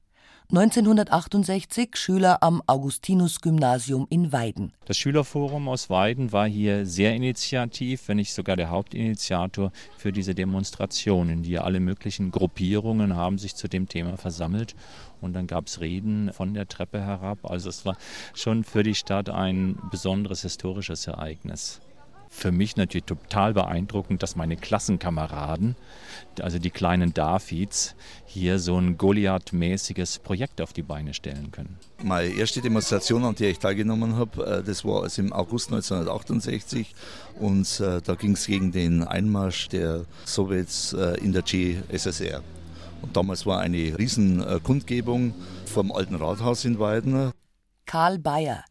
[0.49, 4.73] 1968 Schüler am Augustinus-Gymnasium in Weiden.
[4.85, 10.35] Das Schülerforum aus Weiden war hier sehr initiativ, wenn nicht sogar der Hauptinitiator für diese
[10.35, 11.43] Demonstrationen.
[11.43, 14.75] Die alle möglichen Gruppierungen haben sich zu dem Thema versammelt
[15.21, 17.49] und dann gab es Reden von der Treppe herab.
[17.49, 17.97] Also es war
[18.33, 21.81] schon für die Stadt ein besonderes historisches Ereignis
[22.33, 25.75] für mich natürlich total beeindruckend, dass meine Klassenkameraden,
[26.41, 31.77] also die kleinen Davids, hier so ein Goliath-mäßiges Projekt auf die Beine stellen können.
[32.03, 36.95] Meine erste Demonstration, an der ich teilgenommen habe, äh, das war also im August 1968
[37.39, 42.41] und äh, da ging es gegen den Einmarsch der Sowjets äh, in der GSSR.
[43.03, 45.33] Und damals war eine riesen Kundgebung
[45.65, 47.33] vom alten Rathaus in Weiden.
[47.85, 48.63] Karl Bayer,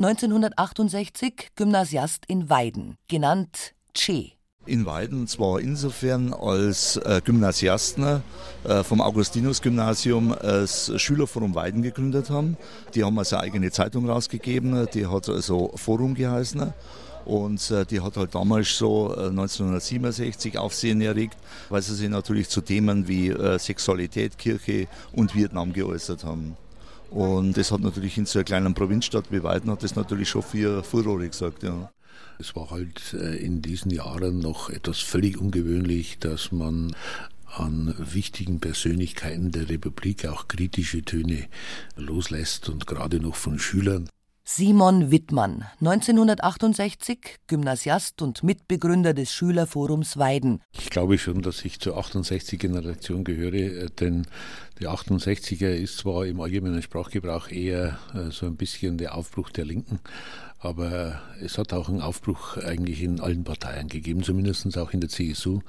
[0.00, 4.30] 1968 Gymnasiast in Weiden, genannt Che.
[4.64, 8.22] In Weiden zwar insofern als äh, Gymnasiasten
[8.62, 12.56] äh, vom Augustinus-Gymnasium das Schülerforum Weiden gegründet haben.
[12.94, 16.72] Die haben also eine eigene Zeitung rausgegeben, die hat also Forum geheißen.
[17.24, 21.38] Und äh, die hat halt damals so 1967 äh, Aufsehen erregt,
[21.70, 26.56] weil sie sich natürlich zu Themen wie äh, Sexualität, Kirche und Vietnam geäußert haben.
[27.10, 30.42] Und das hat natürlich in so einer kleinen Provinzstadt wie Weiden hat das natürlich schon
[30.42, 31.90] für Furore gesagt, ja.
[32.40, 36.94] Es war halt äh, in diesen Jahren noch etwas völlig ungewöhnlich, dass man
[37.46, 41.46] an wichtigen Persönlichkeiten der Republik auch kritische Töne
[41.96, 44.08] loslässt und gerade noch von Schülern.
[44.50, 50.62] Simon Wittmann, 1968 Gymnasiast und Mitbegründer des Schülerforums Weiden.
[50.72, 54.26] Ich glaube schon, dass ich zur 68-Generation gehöre, äh, denn
[54.80, 59.64] die 68er ist zwar im allgemeinen Sprachgebrauch eher äh, so ein bisschen der Aufbruch der
[59.64, 59.98] Linken,
[60.60, 65.08] aber es hat auch einen Aufbruch eigentlich in allen Parteien gegeben, zumindest auch in der
[65.08, 65.60] CSU.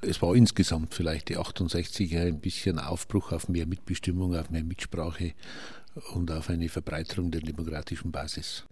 [0.00, 5.32] Es war insgesamt vielleicht die 68er ein bisschen Aufbruch auf mehr Mitbestimmung, auf mehr Mitsprache
[6.14, 8.64] und auf eine Verbreiterung der demokratischen Basis.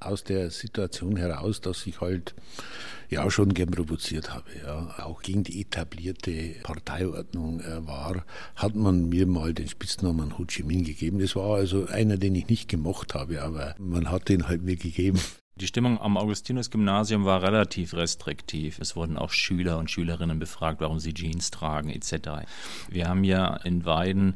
[0.00, 2.34] Aus der Situation heraus, dass ich halt
[3.08, 8.24] ja schon gern provoziert habe, ja, auch gegen die etablierte Parteiordnung äh, war,
[8.56, 11.18] hat man mir mal den Spitznamen Ho Chi Minh gegeben.
[11.18, 14.76] Das war also einer, den ich nicht gemocht habe, aber man hat den halt mir
[14.76, 15.20] gegeben.
[15.62, 18.80] Die Stimmung am Augustinus-Gymnasium war relativ restriktiv.
[18.80, 22.48] Es wurden auch Schüler und Schülerinnen befragt, warum sie Jeans tragen etc.
[22.88, 24.34] Wir haben ja in Weiden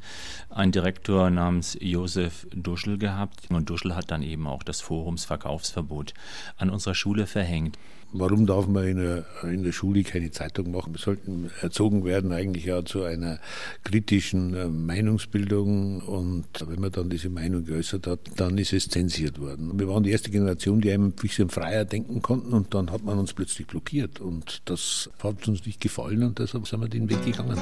[0.50, 6.14] einen Direktor namens Josef Duschel gehabt und Duschel hat dann eben auch das Forumsverkaufsverbot
[6.58, 7.76] an unserer Schule verhängt.
[8.18, 10.94] Warum darf man in der, in der Schule keine Zeitung machen?
[10.94, 13.38] Wir sollten erzogen werden eigentlich ja zu einer
[13.84, 19.38] kritischen äh, Meinungsbildung und wenn man dann diese Meinung geäußert hat, dann ist es zensiert
[19.38, 19.78] worden.
[19.78, 23.04] Wir waren die erste Generation, die einem ein bisschen freier denken konnten und dann hat
[23.04, 27.10] man uns plötzlich blockiert und das hat uns nicht gefallen und deshalb sind wir den
[27.10, 27.60] Weg gegangen.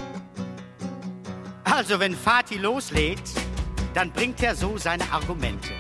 [1.64, 3.33] Also wenn Fatih loslegt,
[3.93, 5.71] dann bringt er so seine Argumente.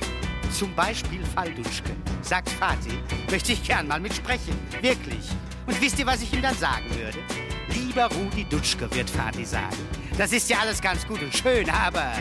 [0.50, 1.92] Zum Beispiel Falduschke.
[2.24, 2.98] Sagt Fatih,
[3.30, 4.58] möchte ich gern mal mitsprechen.
[4.80, 5.28] Wirklich.
[5.66, 7.18] Und wisst ihr, was ich ihm dann sagen würde?
[7.68, 9.76] Lieber Rudi Dutschke, wird Fatih sagen.
[10.16, 12.12] Das ist ja alles ganz gut und schön, aber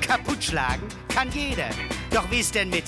[0.00, 1.70] kaputt schlagen kann jeder.
[2.12, 2.84] Doch wie ist denn mit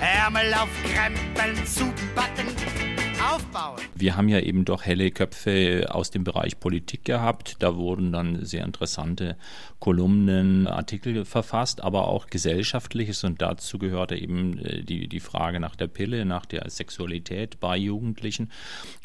[0.00, 2.87] Ärmel auf Krempeln zupacken?
[3.28, 3.80] Aufbauen.
[3.94, 7.56] Wir haben ja eben doch helle Köpfe aus dem Bereich Politik gehabt.
[7.60, 9.36] Da wurden dann sehr interessante
[9.78, 15.76] Kolumnen, Artikel verfasst, aber auch gesellschaftliches und dazu gehörte eben äh, die, die Frage nach
[15.76, 18.50] der Pille, nach der Sexualität bei Jugendlichen.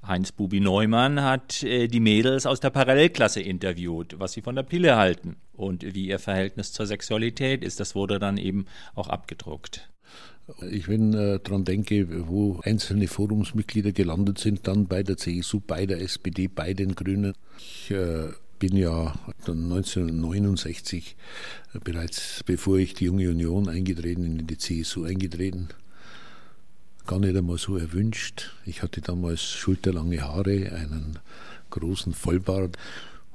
[0.05, 4.63] Heinz Bubi Neumann hat äh, die Mädels aus der Parallelklasse interviewt, was sie von der
[4.63, 7.79] Pille halten und wie ihr Verhältnis zur Sexualität ist.
[7.79, 9.92] Das wurde dann eben auch abgedruckt.
[10.69, 15.86] Ich, wenn äh, daran denke, wo einzelne Forumsmitglieder gelandet sind, dann bei der CSU, bei
[15.86, 17.34] der SPD, bei den Grünen.
[17.58, 18.27] Ich äh,
[18.60, 19.13] bin ja
[19.47, 21.15] 1969
[21.73, 25.69] äh, bereits, bevor ich die Junge Union eingetreten, in die CSU eingetreten.
[27.08, 28.51] Gar nicht einmal so erwünscht.
[28.65, 31.19] Ich hatte damals schulterlange Haare, einen
[31.69, 32.77] großen Vollbart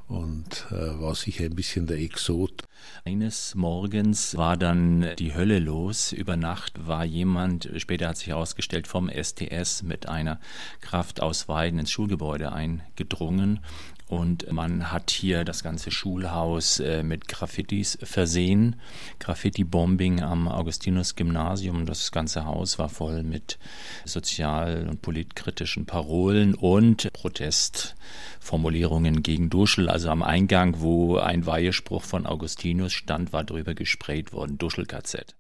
[0.08, 2.64] und äh, war sicher ein bisschen der Exot.
[3.04, 6.12] Eines Morgens war dann die Hölle los.
[6.12, 10.40] Über Nacht war jemand, später hat sich herausgestellt, vom STS mit einer
[10.80, 13.60] Kraft aus Weiden ins Schulgebäude eingedrungen
[14.08, 18.76] und man hat hier das ganze Schulhaus äh, mit Graffitis versehen.
[19.18, 21.84] Graffiti-Bombing am Augustinus-Gymnasium.
[21.86, 23.58] Das ganze Haus war voll mit
[24.04, 29.88] sozial- und politkritischen Parolen und Protestformulierungen gegen Duschel.
[29.88, 34.58] Also am Eingang, wo ein Weihespruch von Augustinus stand, war drüber gesprayt worden.
[34.58, 35.36] Duschel-KZ.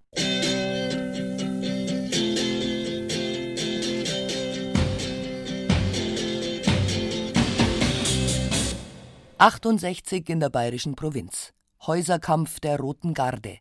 [9.40, 11.52] 68 in der bayerischen Provinz.
[11.86, 13.58] Häuserkampf der Roten Garde.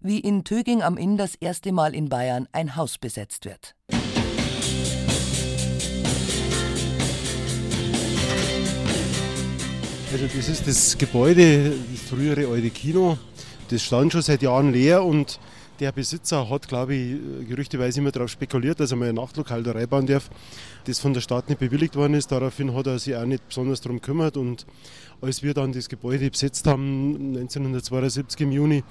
[0.00, 3.74] Wie in Töging am Inn das erste Mal in Bayern ein Haus besetzt wird.
[10.10, 13.18] Also das ist das Gebäude, das frühere alte Kino.
[13.68, 15.38] Das stand schon seit Jahren leer und
[15.80, 19.72] der Besitzer hat, glaube ich, gerüchteweise immer darauf spekuliert, dass er mal ein Nachtlokal da
[19.72, 20.28] reinbauen darf,
[20.86, 22.32] das von der Stadt nicht bewilligt worden ist.
[22.32, 24.66] Daraufhin hat er sich auch nicht besonders darum gekümmert und
[25.20, 28.84] als wir dann das Gebäude besetzt haben, 1972 im Juni,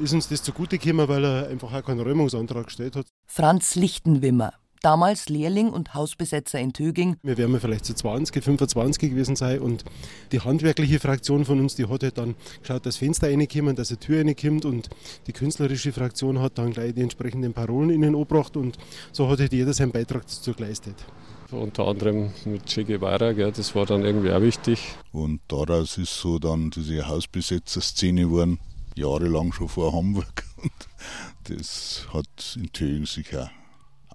[0.00, 3.06] ist uns das zugute gekommen, weil er einfach auch keinen Räumungsantrag gestellt hat.
[3.26, 4.52] Franz Lichtenwimmer,
[4.82, 7.16] damals Lehrling und Hausbesetzer in Töging.
[7.22, 9.84] Wir werden vielleicht so 20, 25 gewesen sein und
[10.32, 14.00] die handwerkliche Fraktion von uns, die hat halt dann geschaut, dass Fenster reinkommen, dass eine
[14.00, 14.88] Tür reinkommt und
[15.26, 18.76] die künstlerische Fraktion hat dann gleich die entsprechenden Parolen innen angebracht und
[19.12, 20.96] so hat halt jeder seinen Beitrag dazu geleistet.
[21.50, 24.80] Unter anderem mit Che Guevara, gell, das war dann irgendwie auch wichtig.
[25.12, 28.58] Und daraus ist so dann diese Hausbesetzer-Szene geworden,
[28.96, 30.44] jahrelang schon vor Hamburg.
[30.62, 30.72] Und
[31.44, 33.50] das hat in Thüringen sicher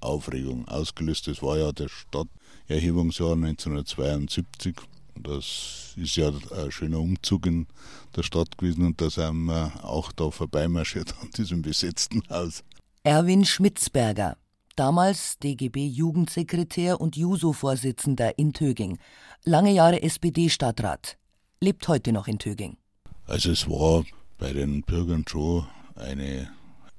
[0.02, 1.28] Aufregung ausgelöst.
[1.28, 4.76] Das war ja der Stadterhebungsjahr 1972.
[5.16, 7.68] Das ist ja ein schöner Umzug in
[8.16, 12.64] der Stadt gewesen und da sind wir auch da vorbeimarschiert an diesem besetzten Haus.
[13.04, 14.38] Erwin Schmitzberger,
[14.76, 18.98] damals DGB-Jugendsekretär und JUSO-Vorsitzender in Töging,
[19.44, 21.18] lange Jahre SPD-Stadtrat,
[21.60, 22.78] lebt heute noch in Töging.
[23.26, 24.04] Also es war
[24.38, 26.52] bei den Bürgern schon eine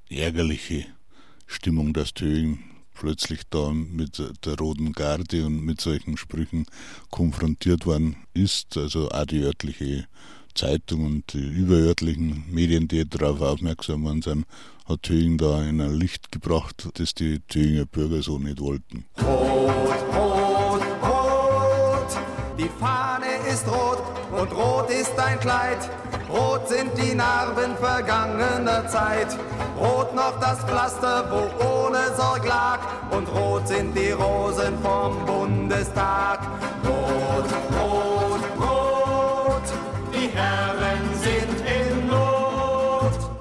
[0.09, 0.87] ärgerliche
[1.47, 2.61] Stimmung, dass Töging
[2.95, 6.67] plötzlich da mit der Roten Garde und mit solchen Sprüchen
[7.11, 8.77] konfrontiert worden ist.
[8.77, 10.07] Also auch die örtliche
[10.55, 14.47] Zeitung und die überörtlichen Medien, die darauf aufmerksam waren, sind,
[14.87, 19.05] hat Thüringen da in ein Licht gebracht, das die Thüringer Bürger so nicht wollten.
[19.21, 19.71] Rot,
[20.15, 22.19] rot, rot,
[22.59, 24.03] die Fahne ist rot
[24.39, 25.79] und rot ist dein Kleid.
[26.33, 29.37] Rot sind die Narben vergangener Zeit.
[29.79, 32.81] Rot noch das Pflaster, wo ohne Sorg lag.
[33.11, 36.41] Und rot sind die Rosen vom Bundestag.
[36.85, 37.72] Rot, rot,
[40.35, 43.33] Herren sind in Not.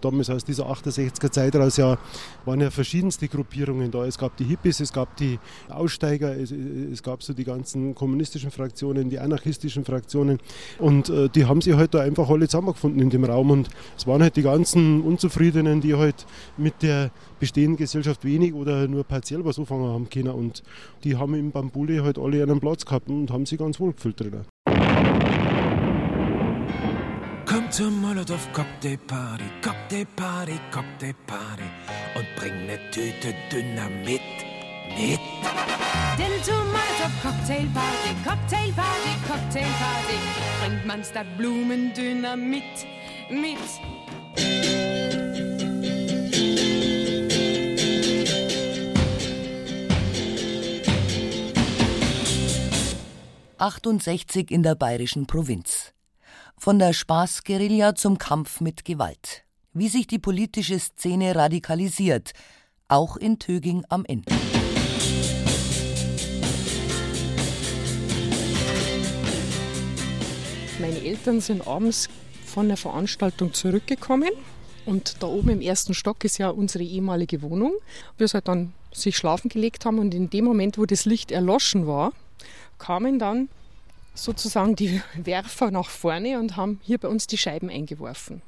[0.00, 1.96] Damals aus dieser 68er Zeit raus ja,
[2.44, 4.04] waren ja verschiedenste Gruppierungen da.
[4.04, 5.38] Es gab die Hippies, es gab die
[5.70, 10.38] Aussteiger, es, es gab so die ganzen kommunistischen Fraktionen, die anarchistischen Fraktionen.
[10.78, 13.50] Und äh, die haben sich halt da einfach alle zusammengefunden in dem Raum.
[13.50, 16.26] Und es waren halt die ganzen Unzufriedenen, die halt
[16.58, 20.34] mit der bestehenden Gesellschaft wenig oder nur partiell was anfangen haben können.
[20.34, 20.62] Und
[21.04, 24.20] die haben im Bambule halt alle einen Platz gehabt und haben sich ganz wohl gefühlt
[24.20, 24.44] drinnen.
[27.64, 31.62] Komm zur Molotow Cocktail Party, Cocktail Party, Cocktail Party
[32.14, 34.20] und bring ne Tüte Dynamit
[34.98, 35.18] mit.
[36.18, 40.18] Denn zur Molotow Cocktail Party, Cocktail Party, Cocktail Party
[40.60, 42.86] bringt man statt Blumendynamit
[43.30, 43.58] mit.
[53.56, 55.93] 68 in der bayerischen Provinz.
[56.56, 59.44] Von der Spaßguerilla zum Kampf mit Gewalt.
[59.72, 62.32] Wie sich die politische Szene radikalisiert,
[62.88, 64.24] auch in Töging am Inn.
[70.80, 72.08] Meine Eltern sind abends
[72.46, 74.30] von der Veranstaltung zurückgekommen
[74.86, 77.72] und da oben im ersten Stock ist ja unsere ehemalige Wohnung.
[78.16, 81.86] Wir halt dann sich schlafen gelegt haben und in dem Moment, wo das Licht erloschen
[81.86, 82.12] war,
[82.78, 83.48] kamen dann
[84.14, 88.42] sozusagen die Werfer nach vorne und haben hier bei uns die Scheiben eingeworfen.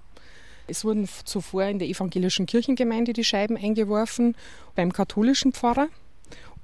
[0.69, 4.37] Es wurden zuvor in der evangelischen Kirchengemeinde die Scheiben eingeworfen,
[4.75, 5.89] beim katholischen Pfarrer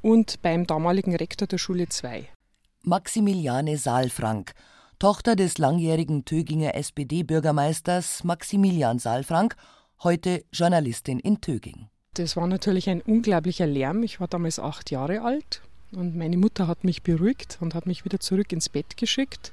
[0.01, 2.29] und beim damaligen Rektor der Schule 2.
[2.83, 4.55] Maximiliane Saalfrank,
[4.99, 9.55] Tochter des langjährigen Töginger SPD-Bürgermeisters Maximilian Saalfrank,
[10.03, 11.89] heute Journalistin in Töging.
[12.15, 14.03] Das war natürlich ein unglaublicher Lärm.
[14.03, 18.05] Ich war damals acht Jahre alt und meine Mutter hat mich beruhigt und hat mich
[18.05, 19.53] wieder zurück ins Bett geschickt.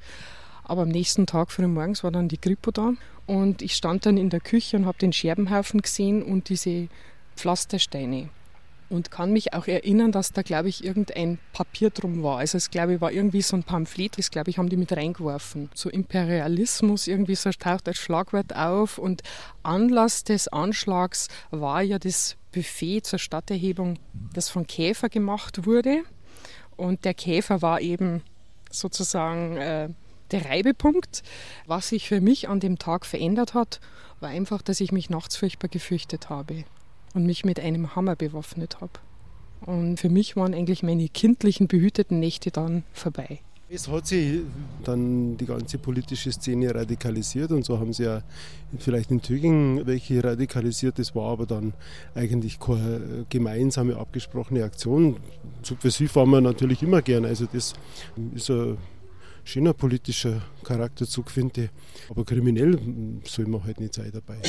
[0.63, 2.93] Aber am nächsten Tag früh morgens war dann die Kripo da
[3.25, 6.87] und ich stand dann in der Küche und habe den Scherbenhaufen gesehen und diese
[7.35, 8.29] Pflastersteine
[8.89, 12.39] und kann mich auch erinnern, dass da, glaube ich, irgendein Papier drum war.
[12.39, 14.91] Also es, glaube ich, war irgendwie so ein Pamphlet, das, glaube ich, haben die mit
[14.91, 15.69] reingeworfen.
[15.73, 19.21] So Imperialismus, irgendwie so taucht das Schlagwort auf und
[19.63, 23.99] Anlass des Anschlags war ja das Buffet zur Stadterhebung,
[24.33, 26.03] das von Käfer gemacht wurde.
[26.79, 28.21] Und der Käfer war eben
[28.71, 29.89] sozusagen äh,
[30.31, 31.23] der Reibepunkt.
[31.67, 33.81] Was sich für mich an dem Tag verändert hat,
[34.21, 36.63] war einfach, dass ich mich nachts furchtbar gefürchtet habe
[37.13, 38.93] und mich mit einem Hammer bewaffnet habe.
[39.65, 43.39] Und für mich waren eigentlich meine kindlichen, behüteten Nächte dann vorbei.
[43.71, 44.41] Es hat sich
[44.83, 48.23] dann die ganze politische Szene radikalisiert und so haben sie ja
[48.79, 50.97] vielleicht in Tübingen welche radikalisiert.
[50.97, 51.73] Das war aber dann
[52.15, 55.17] eigentlich keine gemeinsame abgesprochene Aktion.
[55.61, 57.25] Subversiv waren wir natürlich immer gern.
[57.25, 57.75] Also das
[58.33, 58.77] ist ein
[59.43, 61.69] schöner politischer Charakterzug, finde ich.
[62.09, 62.79] Aber kriminell
[63.23, 64.39] soll man halt nicht sein dabei.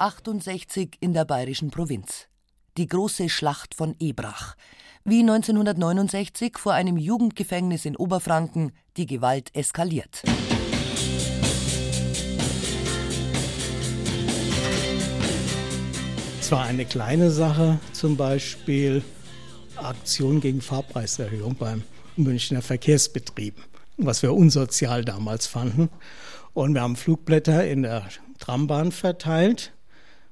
[0.00, 2.28] 68 in der bayerischen Provinz.
[2.76, 4.54] Die große Schlacht von Ebrach.
[5.04, 10.22] Wie 1969 vor einem Jugendgefängnis in Oberfranken die Gewalt eskaliert.
[16.40, 19.02] Es war eine kleine Sache, zum Beispiel
[19.76, 21.82] Aktion gegen Fahrpreiserhöhung beim
[22.16, 23.54] Münchner Verkehrsbetrieb,
[23.96, 25.90] was wir unsozial damals fanden.
[26.54, 29.72] Und wir haben Flugblätter in der Trambahn verteilt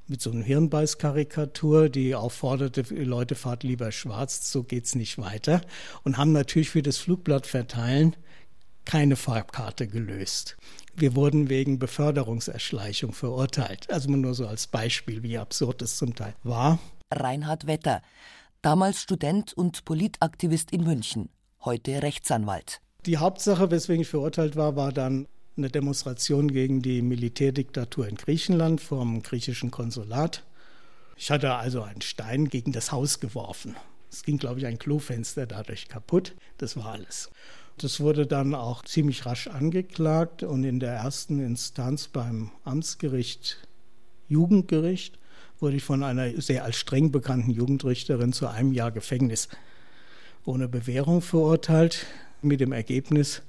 [0.09, 5.61] mit so einer Hirnbeißkarikatur, die aufforderte, Leute fahrt lieber schwarz, so geht's nicht weiter.
[6.04, 8.16] Und haben natürlich für das Flugblattverteilen
[8.84, 10.57] keine Farbkarte gelöst.
[10.94, 13.90] Wir wurden wegen Beförderungserschleichung verurteilt.
[13.90, 16.78] Also nur so als Beispiel, wie absurd es zum Teil war.
[17.12, 18.02] Reinhard Wetter,
[18.62, 21.28] damals Student und Politaktivist in München,
[21.64, 22.80] heute Rechtsanwalt.
[23.04, 28.80] Die Hauptsache, weswegen ich verurteilt war, war dann eine Demonstration gegen die Militärdiktatur in Griechenland
[28.80, 30.44] vom griechischen Konsulat.
[31.16, 33.74] Ich hatte also einen Stein gegen das Haus geworfen.
[34.11, 36.34] Es ging, glaube ich, ein Klofenster dadurch kaputt.
[36.59, 37.30] Das war alles.
[37.78, 43.66] Das wurde dann auch ziemlich rasch angeklagt und in der ersten Instanz beim Amtsgericht
[44.28, 45.18] Jugendgericht
[45.59, 49.48] wurde ich von einer sehr als streng bekannten Jugendrichterin zu einem Jahr Gefängnis
[50.44, 52.07] ohne Bewährung verurteilt,
[52.40, 53.42] mit dem Ergebnis,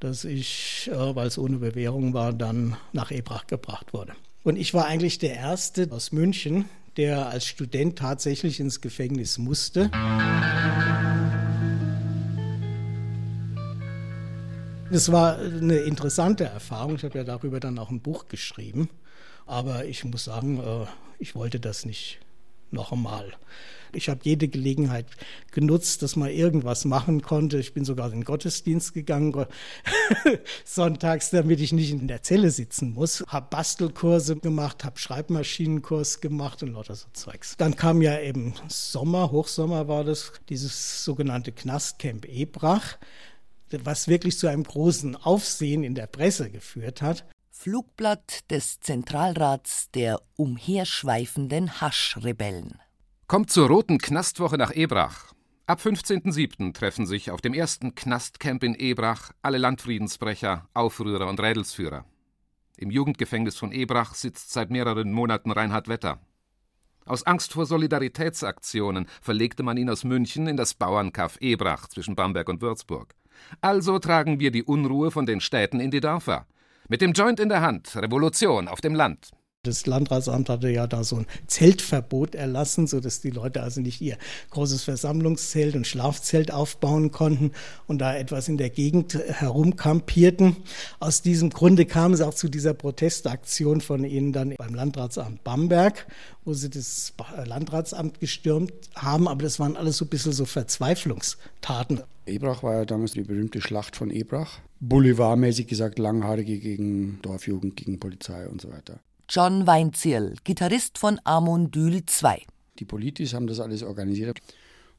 [0.00, 4.12] dass ich, äh, weil es ohne Bewährung war, dann nach Ebrach gebracht wurde.
[4.42, 6.66] Und ich war eigentlich der Erste aus München,
[6.96, 9.90] der als Student tatsächlich ins Gefängnis musste.
[14.90, 16.94] Es war eine interessante Erfahrung.
[16.94, 18.88] Ich habe ja darüber dann auch ein Buch geschrieben.
[19.44, 20.86] Aber ich muss sagen, äh,
[21.18, 22.20] ich wollte das nicht
[22.70, 23.32] noch einmal.
[23.92, 25.06] Ich habe jede Gelegenheit
[25.52, 27.58] genutzt, dass man irgendwas machen konnte.
[27.58, 29.34] Ich bin sogar in den Gottesdienst gegangen,
[30.64, 33.24] sonntags, damit ich nicht in der Zelle sitzen muss.
[33.28, 37.56] Habe Bastelkurse gemacht, habe Schreibmaschinenkurs gemacht und lauter so Zeugs.
[37.56, 42.98] Dann kam ja eben Sommer, Hochsommer war das, dieses sogenannte Knastcamp Ebrach
[43.70, 47.24] was wirklich zu einem großen Aufsehen in der Presse geführt hat.
[47.50, 52.78] Flugblatt des Zentralrats der umherschweifenden Haschrebellen.
[53.28, 55.32] Kommt zur roten Knastwoche nach Ebrach.
[55.66, 56.72] Ab 15.07.
[56.72, 62.04] treffen sich auf dem ersten Knastcamp in Ebrach alle Landfriedensbrecher, Aufrührer und Rädelsführer.
[62.76, 66.20] Im Jugendgefängnis von Ebrach sitzt seit mehreren Monaten Reinhard Wetter.
[67.04, 72.48] Aus Angst vor Solidaritätsaktionen verlegte man ihn aus München in das Bauernkaff Ebrach zwischen Bamberg
[72.48, 73.16] und Würzburg.
[73.60, 76.46] Also tragen wir die Unruhe von den Städten in die Dörfer.
[76.88, 79.32] Mit dem Joint in der Hand, Revolution auf dem Land.
[79.66, 84.16] Das Landratsamt hatte ja da so ein Zeltverbot erlassen, sodass die Leute also nicht ihr
[84.50, 87.52] großes Versammlungszelt und Schlafzelt aufbauen konnten
[87.86, 90.56] und da etwas in der Gegend herumkampierten.
[91.00, 96.06] Aus diesem Grunde kam es auch zu dieser Protestaktion von ihnen dann beim Landratsamt Bamberg,
[96.44, 97.12] wo sie das
[97.44, 99.28] Landratsamt gestürmt haben.
[99.28, 102.02] Aber das waren alles so ein bisschen so Verzweiflungstaten.
[102.26, 104.58] Ebrach war ja damals die berühmte Schlacht von Ebrach.
[104.80, 109.00] Boulevardmäßig gesagt, Langhaarige gegen Dorfjugend, gegen Polizei und so weiter.
[109.28, 112.42] John Weinzierl, Gitarrist von Amondyl 2.
[112.78, 114.38] Die Politis haben das alles organisiert.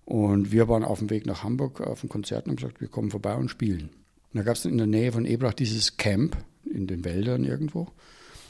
[0.03, 2.89] Und wir waren auf dem Weg nach Hamburg auf ein Konzert und haben gesagt, wir
[2.89, 3.89] kommen vorbei und spielen.
[4.34, 7.88] Und da gab es in der Nähe von Ebrach dieses Camp in den Wäldern irgendwo,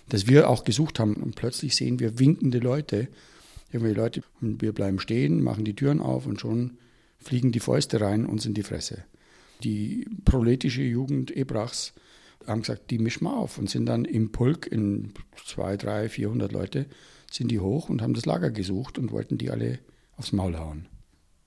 [0.09, 1.15] das wir auch gesucht haben.
[1.15, 3.07] Und plötzlich sehen wir winkende Leute,
[3.71, 6.77] irgendwelche Leute, und wir bleiben stehen, machen die Türen auf und schon
[7.19, 9.03] fliegen die Fäuste rein uns in die Fresse.
[9.63, 11.93] Die proletische Jugend Ebrachs
[12.47, 15.13] haben gesagt, die mischen wir auf und sind dann im Pulk in
[15.45, 16.85] zwei, drei, vierhundert Leute
[17.31, 19.79] sind die hoch und haben das Lager gesucht und wollten die alle
[20.15, 20.87] aufs Maul hauen.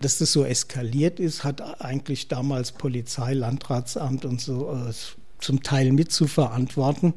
[0.01, 4.93] Dass das so eskaliert ist, hat eigentlich damals Polizei, Landratsamt und so äh,
[5.39, 7.15] zum Teil mit zu verantworten.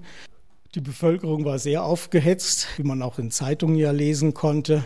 [0.75, 4.83] Die Bevölkerung war sehr aufgehetzt, wie man auch in Zeitungen ja lesen konnte,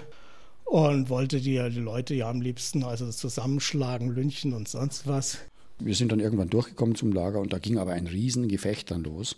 [0.65, 5.37] und wollte die, die Leute ja am liebsten also zusammenschlagen, lynchen und sonst was.
[5.79, 9.37] Wir sind dann irgendwann durchgekommen zum Lager und da ging aber ein Riesengefecht dann los.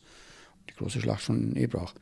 [0.70, 1.94] Die große Schlacht von Ebrach.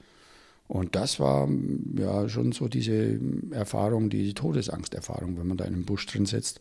[0.68, 1.50] Und das war
[1.98, 3.20] ja schon so diese
[3.52, 6.60] Erfahrung, die Todesangsterfahrung, wenn man da in einem Busch drin sitzt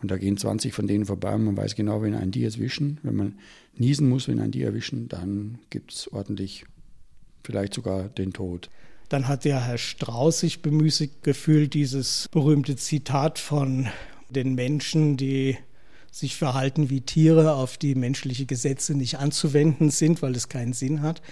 [0.00, 2.98] und da gehen 20 von denen vorbei und man weiß genau, wenn einen die erwischen,
[3.02, 3.38] wenn man
[3.74, 6.64] niesen muss, wenn einen die erwischen, dann gibt es ordentlich
[7.42, 8.70] vielleicht sogar den Tod.
[9.08, 13.88] Dann hat der Herr Strauß sich bemüßigt gefühlt, dieses berühmte Zitat von
[14.28, 15.56] den Menschen, die
[16.18, 21.02] sich verhalten wie Tiere, auf die menschliche Gesetze nicht anzuwenden sind, weil es keinen Sinn
[21.02, 21.22] hat,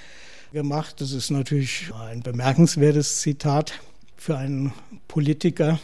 [0.53, 1.01] gemacht.
[1.01, 3.81] Das ist natürlich ein bemerkenswertes Zitat
[4.17, 4.73] für einen
[5.09, 5.79] Politiker.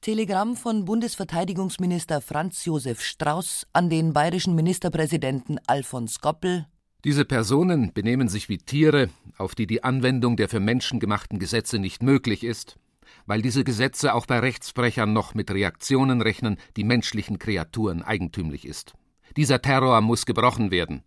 [0.00, 6.66] Telegramm von Bundesverteidigungsminister Franz Josef Strauß an den bayerischen Ministerpräsidenten Alfons Goppel.
[7.04, 11.78] Diese Personen benehmen sich wie Tiere, auf die die Anwendung der für Menschen gemachten Gesetze
[11.78, 12.76] nicht möglich ist,
[13.26, 18.94] weil diese Gesetze auch bei Rechtsbrechern noch mit Reaktionen rechnen, die menschlichen Kreaturen eigentümlich ist.
[19.36, 21.02] Dieser Terror muss gebrochen werden.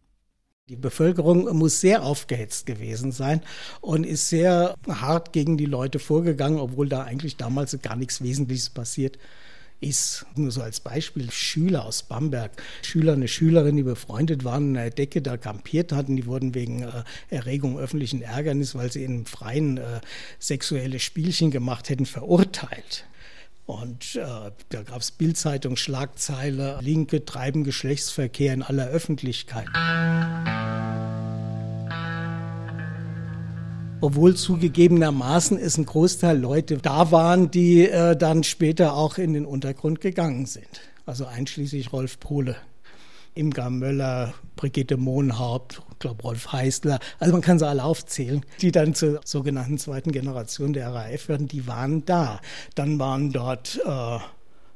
[0.70, 3.42] Die Bevölkerung muss sehr aufgehetzt gewesen sein
[3.82, 8.70] und ist sehr hart gegen die Leute vorgegangen, obwohl da eigentlich damals gar nichts Wesentliches
[8.70, 9.18] passiert
[9.82, 10.26] ist.
[10.36, 12.52] Nur so als Beispiel Schüler aus Bamberg,
[12.84, 16.84] Schüler, eine Schülerin, die befreundet waren, in der Decke da kampiert hatten, die wurden wegen
[16.84, 20.02] äh, Erregung öffentlichen Ärgernis, weil sie in Freien äh,
[20.40, 23.06] sexuelle Spielchen gemacht hätten, verurteilt.
[23.66, 29.68] Und äh, da gab es Bildzeitung, Schlagzeile, Linke treiben Geschlechtsverkehr in aller Öffentlichkeit.
[34.02, 39.46] Obwohl zugegebenermaßen es ein Großteil Leute da waren, die äh, dann später auch in den
[39.46, 40.82] Untergrund gegangen sind.
[41.06, 42.56] Also einschließlich Rolf Pohle.
[43.34, 48.72] Imgar Möller, Brigitte Mohnhaupt, ich glaube Rolf Heißler, also man kann sie alle aufzählen, die
[48.74, 52.42] dann zur sogenannten zweiten Generation der RAF werden, die waren da.
[52.76, 54.18] Dann waren dort äh,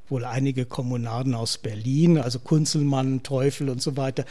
[0.09, 4.25] wohl einige Kommunarden aus Berlin, also Kunzelmann, Teufel und so weiter.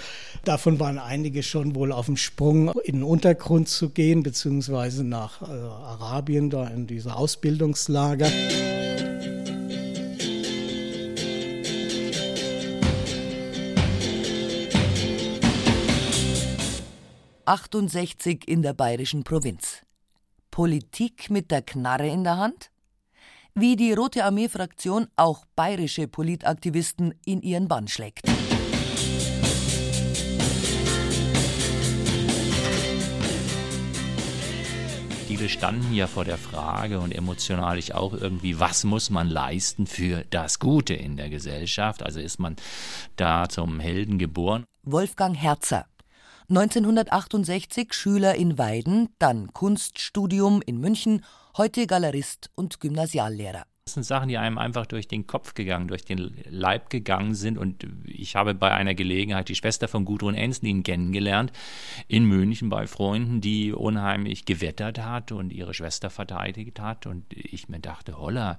[0.45, 5.43] Davon waren einige schon wohl auf dem Sprung, in den Untergrund zu gehen, beziehungsweise nach
[5.43, 8.31] äh, Arabien, da in diese Ausbildungslager.
[17.47, 19.83] 68 in der bayerischen Provinz.
[20.51, 22.71] Politik mit der Knarre in der Hand?
[23.57, 28.29] Wie die Rote Armee-Fraktion auch bayerische Politaktivisten in ihren Bann schlägt.
[35.29, 39.87] Viele standen ja vor der Frage und emotional ich auch irgendwie, was muss man leisten
[39.87, 42.03] für das Gute in der Gesellschaft?
[42.03, 42.57] Also ist man
[43.15, 44.65] da zum Helden geboren?
[44.83, 45.87] Wolfgang Herzer,
[46.49, 51.25] 1968 Schüler in Weiden, dann Kunststudium in München,
[51.57, 53.65] heute Galerist und Gymnasiallehrer.
[53.85, 57.59] Das sind Sachen, die einem einfach durch den Kopf gegangen, durch den Leib gegangen sind.
[57.59, 61.53] Und ich habe bei einer Gelegenheit die Schwester von Gudrun Enslin kennengelernt
[62.09, 67.07] in München bei Freunden, die unheimlich gewettert hat und ihre Schwester verteidigt hat.
[67.07, 68.59] Und ich mir dachte, holla,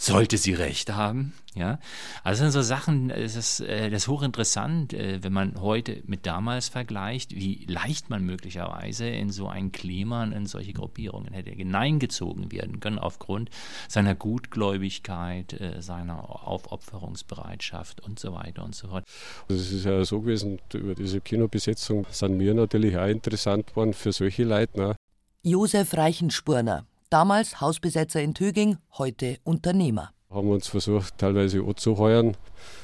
[0.00, 1.34] sollte sie recht haben.
[1.54, 1.80] Ja,
[2.22, 6.00] also das sind so Sachen, es ist, äh, das ist hochinteressant, äh, wenn man heute
[6.06, 11.50] mit damals vergleicht, wie leicht man möglicherweise in so ein Klima, in solche Gruppierungen hätte
[11.50, 13.50] hineingezogen werden können aufgrund
[13.88, 19.04] seiner Gutgläubigkeit, äh, seiner Aufopferungsbereitschaft und so weiter und so fort.
[19.48, 23.92] Also es ist ja so gewesen, über diese Kinobesetzung sind wir natürlich auch interessant worden
[23.92, 24.78] für solche Leute.
[24.78, 24.96] Ne?
[25.42, 30.12] Josef Reichenspurner, Damals Hausbesetzer in Töging, heute Unternehmer.
[30.30, 32.36] Haben uns versucht, teilweise anzuheuern,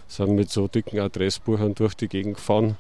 [0.09, 2.77] sind mit so dicken Adressbuchern durch die Gegend gefahren,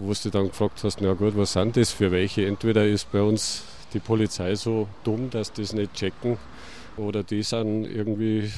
[0.00, 2.44] wo du dann gefragt hast, na gut, was sind das für welche?
[2.44, 3.62] Entweder ist bei uns
[3.94, 6.38] die Polizei so dumm, dass die das nicht checken,
[6.96, 8.50] oder die sind irgendwie,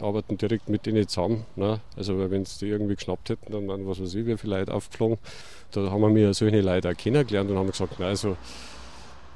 [0.00, 1.44] arbeiten direkt mit denen zusammen.
[1.56, 1.80] Ne?
[1.96, 5.18] Also wenn sie die irgendwie geschnappt hätten, dann wären, was weiß ich, wie viele aufgeflogen.
[5.72, 8.36] Da haben wir mir solche Leute auch kennengelernt und haben gesagt, nein, also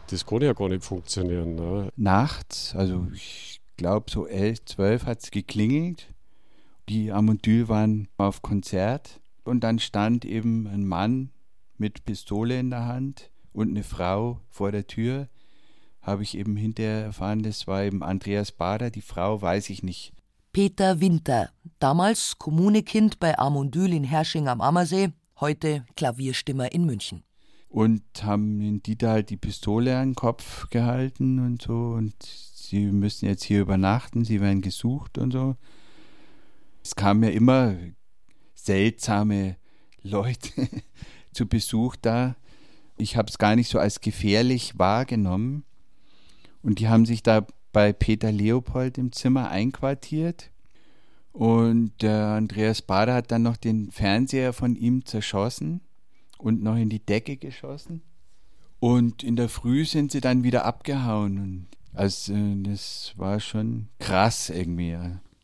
[0.08, 1.54] das kann ja gar nicht funktionieren.
[1.54, 1.88] Ne?
[1.96, 6.14] Nachts, also ich glaube so elf, zwölf hat es geklingelt.
[6.88, 11.30] Die Amondyl waren auf Konzert und dann stand eben ein Mann
[11.78, 15.28] mit Pistole in der Hand und eine Frau vor der Tür.
[16.02, 20.12] Habe ich eben hinterher erfahren, das war eben Andreas Bader, die Frau weiß ich nicht.
[20.52, 27.24] Peter Winter, damals Kommunekind bei Amondyl in Hersching am Ammersee, heute Klavierstimmer in München.
[27.74, 32.86] Und haben den Dieter halt die Pistole an den Kopf gehalten und so und sie
[32.86, 35.56] müssen jetzt hier übernachten, sie werden gesucht und so.
[36.84, 37.74] Es kamen ja immer
[38.54, 39.56] seltsame
[40.02, 40.68] Leute
[41.32, 42.36] zu Besuch da.
[42.96, 45.64] Ich habe es gar nicht so als gefährlich wahrgenommen.
[46.62, 50.52] Und die haben sich da bei Peter Leopold im Zimmer einquartiert.
[51.32, 55.80] Und der Andreas Bader hat dann noch den Fernseher von ihm zerschossen
[56.44, 58.02] und noch in die Decke geschossen.
[58.78, 61.38] Und in der Früh sind sie dann wieder abgehauen.
[61.38, 64.98] Und also das war schon krass irgendwie.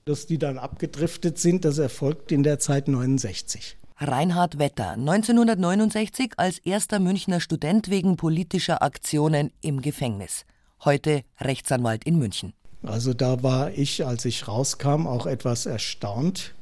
[0.04, 3.78] Dass die dann abgedriftet sind, das erfolgt in der Zeit 69.
[3.96, 10.44] Reinhard Wetter, 1969 als erster Münchner Student wegen politischer Aktionen im Gefängnis.
[10.84, 12.52] Heute Rechtsanwalt in München.
[12.82, 16.54] Also da war ich, als ich rauskam, auch etwas erstaunt,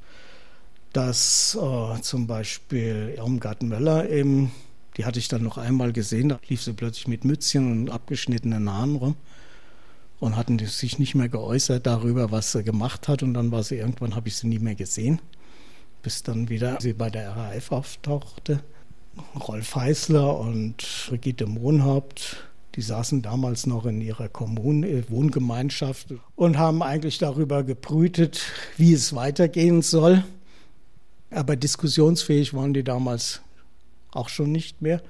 [0.92, 4.52] dass äh, zum Beispiel Irmgard Möller eben,
[4.96, 8.70] die hatte ich dann noch einmal gesehen, da lief sie plötzlich mit Mützchen und abgeschnittenen
[8.70, 9.16] Haaren rum
[10.18, 13.76] und hatten sich nicht mehr geäußert darüber, was sie gemacht hat und dann war sie
[13.76, 15.20] irgendwann, habe ich sie nie mehr gesehen
[16.02, 18.60] bis dann wieder sie bei der RAF auftauchte.
[19.46, 20.76] Rolf Heißler und
[21.08, 28.40] Brigitte Mohnhaupt, die saßen damals noch in ihrer Kommune, Wohngemeinschaft und haben eigentlich darüber gebrütet,
[28.76, 30.24] wie es weitergehen soll.
[31.30, 33.42] Aber diskussionsfähig waren die damals
[34.10, 35.02] auch schon nicht mehr.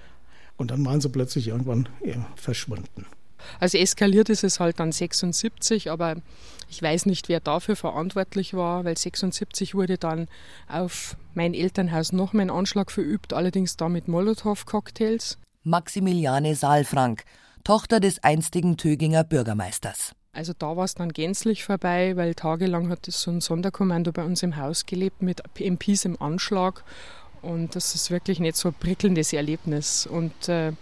[0.56, 1.88] Und dann waren sie plötzlich irgendwann
[2.34, 3.06] verschwunden.
[3.60, 6.16] Also eskaliert ist es halt dann 76, aber
[6.68, 10.26] ich weiß nicht, wer dafür verantwortlich war, weil 76 wurde dann
[10.66, 15.38] auf mein Elternhaus noch mein Anschlag verübt, allerdings da mit Molotow-Cocktails.
[15.62, 17.22] Maximiliane Saalfrank,
[17.62, 20.12] Tochter des einstigen Töginger Bürgermeisters.
[20.32, 24.42] Also da war es dann gänzlich vorbei, weil tagelang hat so ein Sonderkommando bei uns
[24.42, 26.84] im Haus gelebt mit MPs im Anschlag.
[27.42, 30.06] Und das ist wirklich nicht so ein prickelndes Erlebnis.
[30.06, 30.72] Und äh,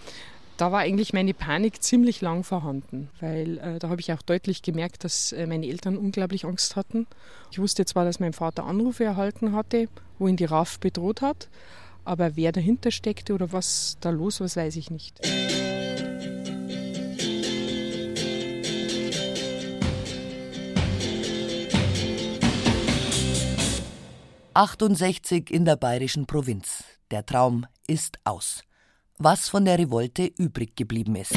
[0.56, 4.62] da war eigentlich meine Panik ziemlich lang vorhanden, weil äh, da habe ich auch deutlich
[4.62, 7.06] gemerkt, dass äh, meine Eltern unglaublich Angst hatten.
[7.50, 9.88] Ich wusste zwar, dass mein Vater Anrufe erhalten hatte,
[10.18, 11.48] wo ihn die RAF bedroht hat,
[12.04, 15.20] aber wer dahinter steckte oder was da los war, weiß ich nicht.
[24.56, 26.84] »68 in der bayerischen Provinz.
[27.10, 28.62] Der Traum ist aus.«
[29.18, 31.32] was von der Revolte übrig geblieben ist.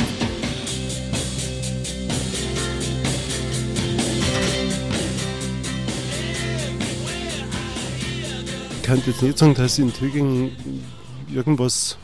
[8.76, 10.51] Ich kann jetzt nicht sagen, dass in Tübingen
[11.32, 11.97] irgendwas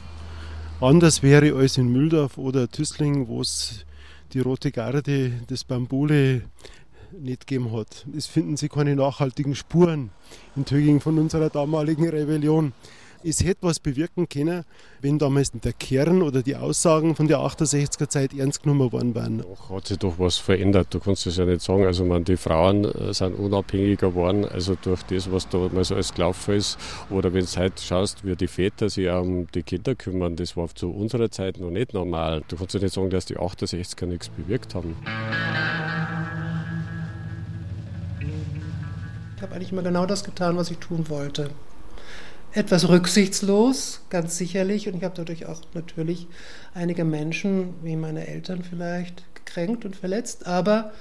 [0.80, 3.86] anders wäre als in Mühldorf oder Tüßling, wo es
[4.34, 6.44] die Rote Garde, das Bambule
[7.20, 8.06] nicht gegeben hat.
[8.16, 10.10] Es finden sich keine nachhaltigen Spuren
[10.56, 12.74] in Töging von unserer damaligen Rebellion
[13.26, 14.64] es hätte was bewirken können,
[15.02, 19.40] wenn damals der Kern oder die Aussagen von der 68er Zeit ernst genommen worden wären.
[19.40, 20.94] Doch, hat sich doch was verändert.
[20.94, 21.86] Du kannst es ja nicht sagen.
[21.86, 25.96] Also man, die Frauen äh, sind unabhängiger geworden, also durch das, was da mal so
[25.96, 26.78] alles gelaufen ist.
[27.10, 30.68] Oder wenn du heute schaust, wie die Väter sich um die Kinder kümmern, das war
[30.74, 32.44] zu unserer Zeit noch nicht normal.
[32.48, 34.96] Du kannst ja nicht sagen, dass die 68er nichts bewirkt haben.
[39.46, 41.52] Habe eigentlich immer genau das getan, was ich tun wollte
[42.56, 44.88] etwas rücksichtslos, ganz sicherlich.
[44.88, 46.28] Und ich habe dadurch auch natürlich
[46.74, 50.48] einige Menschen, wie meine Eltern vielleicht, gekränkt und verletzt.
[50.48, 50.94] Aber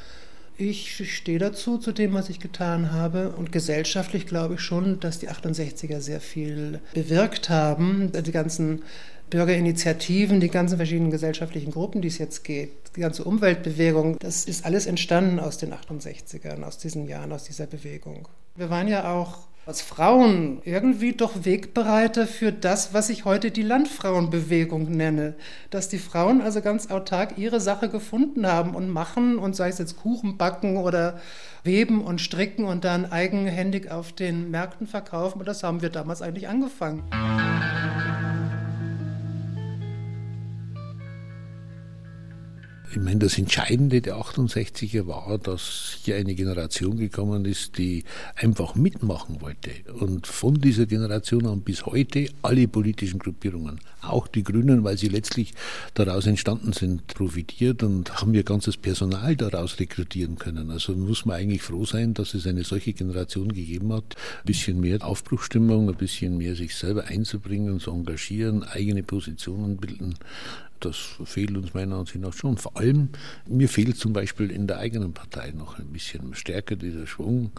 [0.57, 3.30] ich stehe dazu, zu dem, was ich getan habe.
[3.30, 8.11] Und gesellschaftlich glaube ich schon, dass die 68er sehr viel bewirkt haben.
[8.11, 8.82] Die ganzen
[9.30, 14.64] Bürgerinitiativen, die ganzen verschiedenen gesellschaftlichen Gruppen, die es jetzt geht, die ganze Umweltbewegung, das ist
[14.64, 18.28] alles entstanden aus den 68ern, aus diesen Jahren, aus dieser Bewegung.
[18.56, 23.62] Wir waren ja auch als Frauen irgendwie doch Wegbereiter für das, was ich heute die
[23.62, 25.34] Landfrauenbewegung nenne.
[25.70, 29.78] Dass die Frauen also ganz autark ihre Sache gefunden haben und machen und sei es
[29.78, 31.18] jetzt Kuchen backen oder
[31.62, 35.38] weben und stricken und dann eigenhändig auf den Märkten verkaufen.
[35.38, 37.02] Und das haben wir damals eigentlich angefangen.
[42.95, 48.05] Ich meine, das Entscheidende der 68er war, dass hier eine Generation gekommen ist, die
[48.36, 49.70] einfach mitmachen wollte.
[49.95, 55.09] Und von dieser Generation an bis heute alle politischen Gruppierungen, auch die Grünen, weil sie
[55.09, 55.55] letztlich
[55.95, 60.70] daraus entstanden sind, profitiert und haben ihr ganzes Personal daraus rekrutieren können.
[60.70, 64.14] Also muss man eigentlich froh sein, dass es eine solche Generation gegeben hat.
[64.14, 70.14] Ein bisschen mehr Aufbruchstimmung, ein bisschen mehr sich selber einzubringen, zu engagieren, eigene Positionen bilden
[70.85, 72.59] das fehlt uns meiner Ansicht nach schon.
[72.59, 73.11] Vor allem,
[73.49, 77.53] mir fehlt zum Beispiel in der eigenen Partei noch ein bisschen stärker dieser Schwung.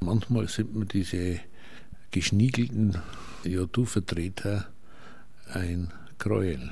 [0.00, 1.40] Manchmal sind mir diese
[2.10, 2.98] geschniegelten,
[3.44, 4.66] ja, du Vertreter,
[5.52, 6.70] ein Gräuel.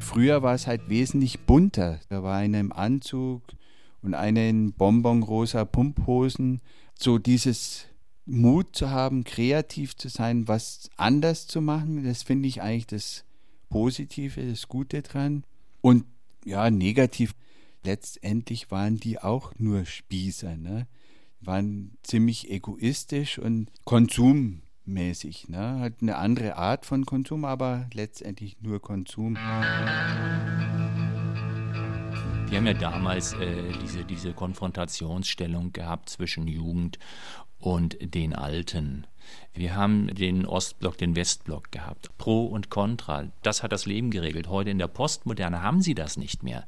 [0.00, 2.00] Früher war es halt wesentlich bunter.
[2.08, 3.42] Da war einer im Anzug
[4.02, 6.60] und einer in bonbonrosa Pumphosen.
[6.98, 7.86] So dieses
[8.28, 13.24] Mut zu haben, kreativ zu sein, was anders zu machen, das finde ich eigentlich das
[13.70, 15.44] Positive, das Gute dran.
[15.80, 16.04] Und
[16.44, 17.34] ja, negativ,
[17.84, 20.86] letztendlich waren die auch nur Spießer, ne?
[21.40, 25.80] Waren ziemlich egoistisch und konsummäßig, ne?
[25.80, 29.34] Hat eine andere Art von Konsum, aber letztendlich nur Konsum.
[32.48, 36.98] Wir haben ja damals äh, diese, diese Konfrontationsstellung gehabt zwischen Jugend
[37.58, 39.06] und den Alten.
[39.58, 42.16] Wir haben den Ostblock, den Westblock gehabt.
[42.16, 43.24] Pro und Contra.
[43.42, 44.48] Das hat das Leben geregelt.
[44.48, 46.64] Heute in der Postmoderne haben sie das nicht mehr.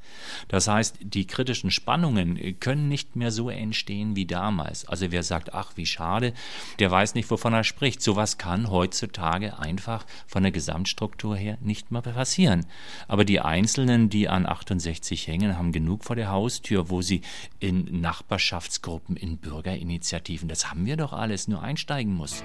[0.49, 4.89] Das heißt, die kritischen Spannungen können nicht mehr so entstehen wie damals.
[4.89, 6.33] Also wer sagt, ach, wie schade,
[6.81, 8.03] der weiß nicht, wovon er spricht.
[8.03, 12.67] Sowas kann heutzutage einfach von der Gesamtstruktur her nicht mehr passieren.
[13.07, 17.21] Aber die Einzelnen, die an 68 hängen, haben genug vor der Haustür, wo sie
[17.61, 22.43] in Nachbarschaftsgruppen, in Bürgerinitiativen, das haben wir doch alles, nur einsteigen muss.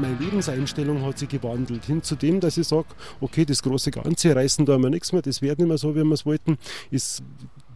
[0.00, 2.86] Meine Lebenseinstellung hat sich gewandelt hin zu dem, dass ich sage,
[3.20, 6.04] okay, das große Ganze reißen da immer nichts mehr, das wird nicht mehr so, wie
[6.04, 6.58] wir es wollten.
[6.90, 7.22] Es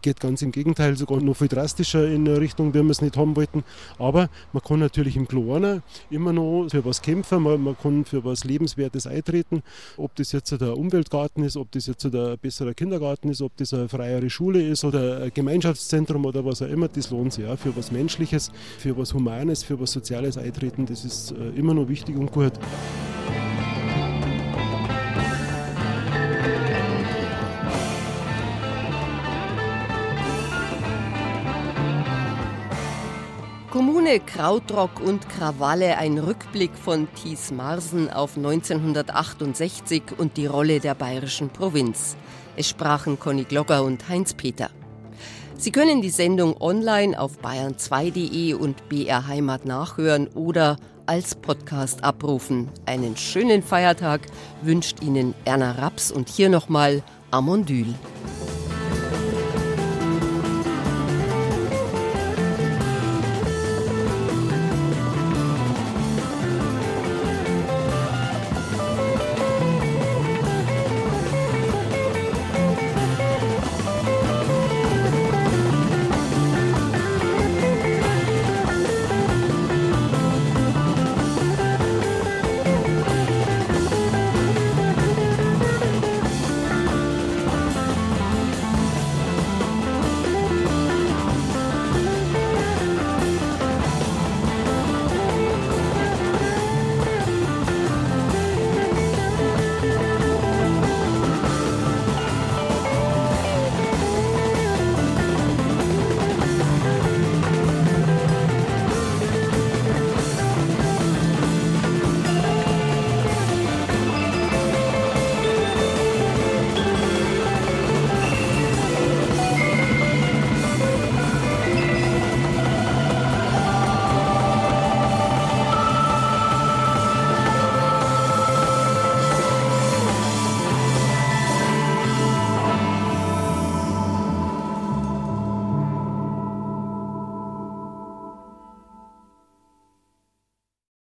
[0.01, 3.17] geht ganz im Gegenteil, sogar noch viel drastischer in eine Richtung, wie wir es nicht
[3.17, 3.63] haben wollten.
[3.97, 8.23] Aber man kann natürlich im Kleinen immer noch für was kämpfen, man, man kann für
[8.23, 9.63] was Lebenswertes eintreten.
[9.97, 13.73] Ob das jetzt der Umweltgarten ist, ob das jetzt ein besserer Kindergarten ist, ob das
[13.73, 17.45] eine freiere Schule ist oder ein Gemeinschaftszentrum oder was auch immer, das lohnt sich.
[17.45, 17.55] Ja.
[17.55, 21.87] Für was Menschliches, für was Humanes, für was Soziales eintreten, das ist äh, immer noch
[21.87, 22.53] wichtig und gut.
[34.01, 40.95] Kommune, Krautrock und Krawalle, ein Rückblick von Thies Marsen auf 1968 und die Rolle der
[40.95, 42.17] bayerischen Provinz.
[42.55, 44.71] Es sprachen Conny Glogger und Heinz Peter.
[45.55, 52.69] Sie können die Sendung online auf bayern2.de und BR Heimat nachhören oder als Podcast abrufen.
[52.87, 54.21] Einen schönen Feiertag
[54.63, 57.93] wünscht Ihnen Erna Raps und hier nochmal Amondyl.